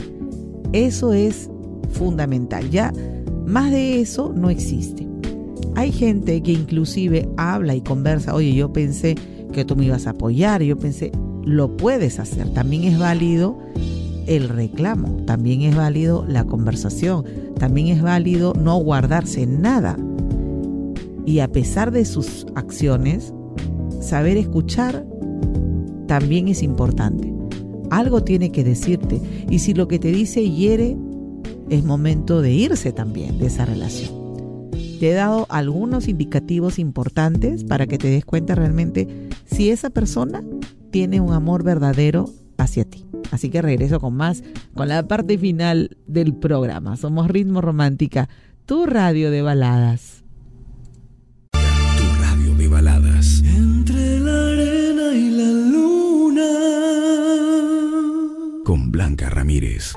Eso 0.73 1.13
es 1.13 1.51
fundamental. 1.91 2.71
Ya 2.71 2.93
más 3.47 3.71
de 3.71 4.01
eso 4.01 4.33
no 4.35 4.51
existe. 4.51 5.07
Hay 5.75 5.91
gente 5.91 6.43
que 6.43 6.53
inclusive 6.53 7.29
habla 7.37 7.75
y 7.75 7.81
conversa, 7.81 8.35
oye, 8.35 8.55
yo 8.55 8.73
pensé 8.73 9.17
que 9.53 9.65
tú 9.65 9.77
me 9.77 9.87
ibas 9.87 10.07
a 10.07 10.11
apoyar, 10.11 10.63
yo 10.63 10.79
pensé, 10.79 11.13
lo 11.45 11.77
puedes 11.77 12.19
hacer. 12.19 12.53
También 12.53 12.85
es 12.85 12.99
válido 12.99 13.59
el 14.27 14.49
reclamo, 14.49 15.25
también 15.27 15.63
es 15.63 15.77
válido 15.77 16.25
la 16.29 16.45
conversación, 16.45 17.25
también 17.59 17.89
es 17.89 18.03
válido 18.03 18.55
no 18.55 18.77
guardarse 18.77 19.47
nada. 19.47 19.97
Y 21.25 21.41
a 21.41 21.49
pesar 21.49 21.91
de 21.91 22.05
sus 22.05 22.47
acciones, 22.55 23.33
saber 24.01 24.37
escuchar 24.37 25.07
también 26.07 26.49
es 26.49 26.63
importante. 26.63 27.33
Algo 27.91 28.23
tiene 28.23 28.51
que 28.53 28.65
decirte 28.65 29.21
y 29.51 29.59
si 29.59 29.75
lo 29.75 29.87
que 29.89 29.99
te 29.99 30.13
dice 30.13 30.49
hiere, 30.49 30.97
es 31.69 31.85
momento 31.85 32.43
de 32.43 32.53
irse 32.53 32.93
también 32.93 33.39
de 33.39 33.47
esa 33.47 33.65
relación. 33.65 34.23
Te 34.99 35.11
he 35.11 35.15
dado 35.15 35.47
algunos 35.49 36.09
indicativos 36.09 36.79
importantes 36.79 37.65
para 37.65 37.87
que 37.87 37.99
te 37.99 38.09
des 38.09 38.25
cuenta 38.25 38.55
realmente 38.55 39.09
si 39.47 39.71
esa 39.71 39.91
persona 39.91 40.43
tiene 40.93 41.21
un 41.21 41.33
amor 41.33 41.65
verdadero 41.65 42.31
hacia 42.59 42.85
ti. 42.85 43.05
Así 43.33 43.51
que 43.51 43.63
regreso 43.63 43.99
con 43.99 44.15
más, 44.15 44.45
con 44.75 44.87
la 44.87 45.09
parte 45.09 45.39
final 45.39 45.97
del 46.07 46.35
programa. 46.35 46.97
Somos 46.97 47.27
Ritmo 47.27 47.61
Romántica, 47.61 48.29
tu 48.67 48.87
radio 48.87 49.33
de 49.33 49.43
baladas. 49.43 50.23
Tu 51.53 52.05
radio 52.21 52.55
de 52.55 52.69
baladas. 52.69 53.43
Entre 53.45 54.21
la 54.21 54.53
arena 54.53 55.15
y 55.15 55.31
la 55.31 55.51
luna. 55.73 56.49
Con 58.65 58.93
Blanca 58.93 59.31
Ramírez. 59.31 59.95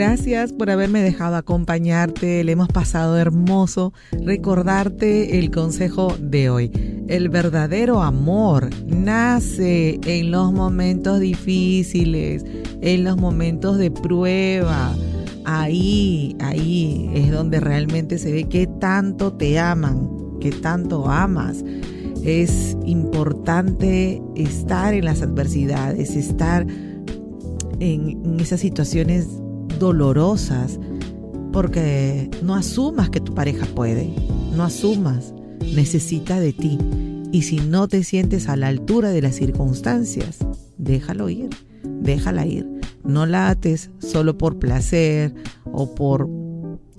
Gracias 0.00 0.54
por 0.54 0.70
haberme 0.70 1.02
dejado 1.02 1.36
acompañarte. 1.36 2.42
Le 2.42 2.52
hemos 2.52 2.68
pasado 2.68 3.18
hermoso 3.18 3.92
recordarte 4.12 5.38
el 5.38 5.50
consejo 5.50 6.16
de 6.18 6.48
hoy. 6.48 7.04
El 7.06 7.28
verdadero 7.28 8.00
amor 8.00 8.70
nace 8.86 10.00
en 10.06 10.30
los 10.30 10.54
momentos 10.54 11.20
difíciles, 11.20 12.46
en 12.80 13.04
los 13.04 13.18
momentos 13.18 13.76
de 13.76 13.90
prueba. 13.90 14.96
Ahí, 15.44 16.34
ahí 16.40 17.10
es 17.12 17.30
donde 17.30 17.60
realmente 17.60 18.16
se 18.16 18.32
ve 18.32 18.44
que 18.44 18.66
tanto 18.66 19.34
te 19.34 19.58
aman, 19.58 20.08
que 20.40 20.50
tanto 20.50 21.10
amas. 21.10 21.62
Es 22.24 22.74
importante 22.86 24.22
estar 24.34 24.94
en 24.94 25.04
las 25.04 25.20
adversidades, 25.20 26.16
estar 26.16 26.66
en, 27.80 28.40
esas 28.40 28.60
situaciones 28.60 29.26
dolorosas 29.80 30.78
porque 31.52 32.30
no 32.44 32.54
asumas 32.54 33.10
que 33.10 33.18
tu 33.20 33.34
pareja 33.34 33.66
puede, 33.66 34.14
no 34.54 34.62
asumas, 34.62 35.34
necesita 35.74 36.38
de 36.38 36.52
ti. 36.52 36.78
Y 37.32 37.42
si 37.42 37.56
no 37.56 37.88
te 37.88 38.04
sientes 38.04 38.48
a 38.48 38.56
la 38.56 38.68
altura 38.68 39.10
de 39.10 39.22
las 39.22 39.34
circunstancias, 39.34 40.38
déjalo 40.78 41.28
ir, 41.28 41.50
déjala 41.82 42.46
ir. 42.46 42.68
No 43.02 43.26
la 43.26 43.48
ates 43.48 43.90
solo 43.98 44.38
por 44.38 44.58
placer 44.58 45.34
o 45.64 45.94
por 45.94 46.28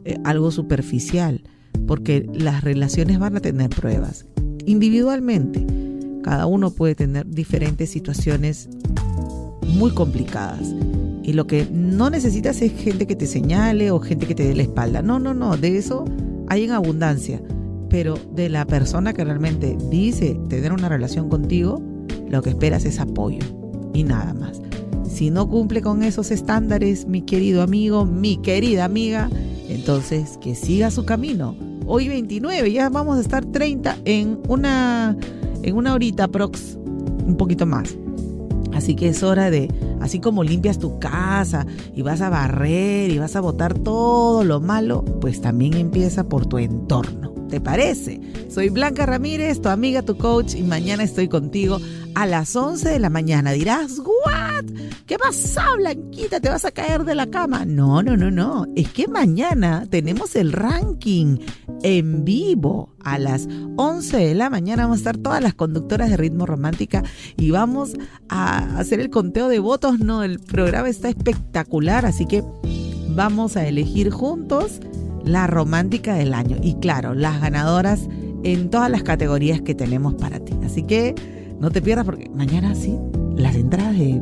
eh, 0.03 0.17
algo 0.25 0.51
superficial, 0.51 1.43
porque 1.87 2.27
las 2.33 2.63
relaciones 2.63 3.19
van 3.19 3.37
a 3.37 3.41
tener 3.41 3.69
pruebas. 3.69 4.25
Individualmente, 4.65 5.65
cada 6.23 6.45
uno 6.47 6.71
puede 6.71 6.95
tener 6.95 7.27
diferentes 7.29 7.89
situaciones 7.89 8.69
muy 9.67 9.91
complicadas 9.91 10.73
y 11.23 11.33
lo 11.33 11.45
que 11.45 11.67
no 11.71 12.09
necesitas 12.09 12.61
es 12.61 12.73
gente 12.73 13.05
que 13.05 13.15
te 13.15 13.27
señale 13.27 13.91
o 13.91 13.99
gente 13.99 14.25
que 14.25 14.35
te 14.35 14.43
dé 14.43 14.55
la 14.55 14.63
espalda. 14.63 15.01
No, 15.01 15.19
no, 15.19 15.33
no, 15.33 15.55
de 15.55 15.77
eso 15.77 16.05
hay 16.47 16.63
en 16.63 16.71
abundancia. 16.71 17.41
Pero 17.89 18.17
de 18.33 18.49
la 18.49 18.65
persona 18.65 19.13
que 19.13 19.23
realmente 19.23 19.77
dice 19.89 20.39
tener 20.49 20.71
una 20.71 20.89
relación 20.89 21.29
contigo, 21.29 21.81
lo 22.29 22.41
que 22.41 22.49
esperas 22.49 22.85
es 22.85 22.99
apoyo 22.99 23.45
y 23.93 24.03
nada 24.03 24.33
más. 24.33 24.61
Si 25.07 25.29
no 25.29 25.47
cumple 25.47 25.81
con 25.81 26.01
esos 26.03 26.31
estándares, 26.31 27.05
mi 27.05 27.21
querido 27.21 27.61
amigo, 27.61 28.05
mi 28.05 28.37
querida 28.37 28.85
amiga, 28.85 29.29
entonces 29.67 30.37
que 30.39 30.55
siga 30.55 30.89
su 30.89 31.05
camino. 31.05 31.55
Hoy 31.85 32.07
29, 32.07 32.71
ya 32.71 32.89
vamos 32.89 33.17
a 33.17 33.21
estar 33.21 33.45
30 33.45 33.97
en 34.05 34.39
una, 34.47 35.17
en 35.61 35.75
una 35.75 35.93
horita 35.93 36.29
prox, 36.29 36.77
un 37.25 37.35
poquito 37.37 37.65
más. 37.65 37.95
Así 38.73 38.95
que 38.95 39.09
es 39.09 39.21
hora 39.21 39.51
de 39.51 39.67
Así 40.01 40.19
como 40.19 40.43
limpias 40.43 40.79
tu 40.79 40.99
casa 40.99 41.65
y 41.95 42.01
vas 42.01 42.21
a 42.21 42.29
barrer 42.29 43.11
y 43.11 43.19
vas 43.19 43.35
a 43.35 43.41
botar 43.41 43.77
todo 43.77 44.43
lo 44.43 44.59
malo, 44.59 45.03
pues 45.21 45.41
también 45.41 45.75
empieza 45.75 46.23
por 46.23 46.45
tu 46.45 46.57
entorno. 46.57 47.40
¿Te 47.51 47.59
parece? 47.59 48.21
Soy 48.49 48.69
Blanca 48.69 49.05
Ramírez, 49.05 49.61
tu 49.61 49.67
amiga, 49.67 50.03
tu 50.03 50.17
coach, 50.17 50.55
y 50.55 50.63
mañana 50.63 51.03
estoy 51.03 51.27
contigo 51.27 51.81
a 52.15 52.25
las 52.25 52.55
11 52.55 52.87
de 52.87 52.97
la 52.97 53.09
mañana. 53.09 53.51
Dirás, 53.51 53.99
¿what? 53.99 54.63
¿Qué 55.05 55.19
pasa, 55.19 55.65
Blanquita? 55.75 56.39
¿Te 56.39 56.47
vas 56.47 56.63
a 56.63 56.71
caer 56.71 57.03
de 57.03 57.13
la 57.13 57.29
cama? 57.29 57.65
No, 57.65 58.01
no, 58.03 58.15
no, 58.15 58.31
no. 58.31 58.67
Es 58.77 58.87
que 58.93 59.09
mañana 59.09 59.85
tenemos 59.89 60.37
el 60.37 60.53
ranking 60.53 61.39
en 61.83 62.23
vivo 62.23 62.95
a 63.03 63.19
las 63.19 63.49
11 63.75 64.15
de 64.15 64.33
la 64.33 64.49
mañana. 64.49 64.83
Vamos 64.83 64.99
a 64.99 65.01
estar 65.01 65.17
todas 65.17 65.43
las 65.43 65.53
conductoras 65.53 66.09
de 66.09 66.15
ritmo 66.15 66.45
romántica 66.45 67.03
y 67.35 67.51
vamos 67.51 67.95
a 68.29 68.79
hacer 68.79 69.01
el 69.01 69.09
conteo 69.09 69.49
de 69.49 69.59
votos. 69.59 69.99
No, 69.99 70.23
el 70.23 70.39
programa 70.39 70.87
está 70.87 71.09
espectacular, 71.09 72.05
así 72.05 72.25
que 72.25 72.45
vamos 73.09 73.57
a 73.57 73.67
elegir 73.67 74.09
juntos 74.09 74.79
la 75.23 75.47
romántica 75.47 76.15
del 76.15 76.33
año. 76.33 76.57
Y 76.61 76.75
claro, 76.75 77.13
las 77.13 77.41
ganadoras 77.41 78.07
en 78.43 78.69
todas 78.69 78.89
las 78.89 79.03
categorías 79.03 79.61
que 79.61 79.75
tenemos 79.75 80.15
para 80.15 80.39
ti. 80.39 80.53
Así 80.63 80.83
que 80.83 81.15
no 81.59 81.71
te 81.71 81.81
pierdas 81.81 82.05
porque 82.05 82.29
mañana 82.29 82.75
sí, 82.75 82.97
las 83.35 83.55
entradas 83.55 83.97
de... 83.97 84.21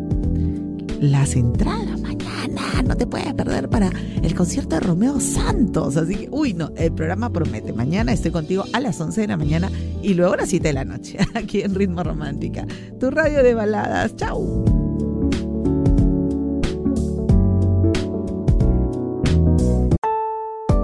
Las 1.00 1.38
entradas 1.38 1.98
mañana, 2.02 2.82
no 2.86 2.98
te 2.98 3.08
puedes 3.08 3.34
perder 3.34 3.70
para 3.70 3.90
el 4.22 4.36
concierto 4.36 4.76
de 4.76 4.82
Romeo 4.82 5.22
Santos. 5.22 5.96
Así 5.96 6.16
que, 6.16 6.28
uy, 6.30 6.54
no, 6.54 6.72
el 6.76 6.92
programa 6.92 7.32
promete. 7.32 7.72
Mañana 7.72 8.12
estoy 8.12 8.32
contigo 8.32 8.66
a 8.74 8.82
las 8.82 9.00
11 9.00 9.22
de 9.22 9.28
la 9.28 9.38
mañana 9.38 9.72
y 10.04 10.14
luego 10.14 10.34
a 10.34 10.38
las 10.38 10.50
7 10.50 10.68
de 10.68 10.74
la 10.74 10.84
noche, 10.84 11.18
aquí 11.36 11.62
en 11.62 11.74
Ritmo 11.74 12.04
Romántica. 12.04 12.66
Tu 13.00 13.10
radio 13.12 13.42
de 13.44 13.54
baladas. 13.54 14.14
Chau. 14.18 14.79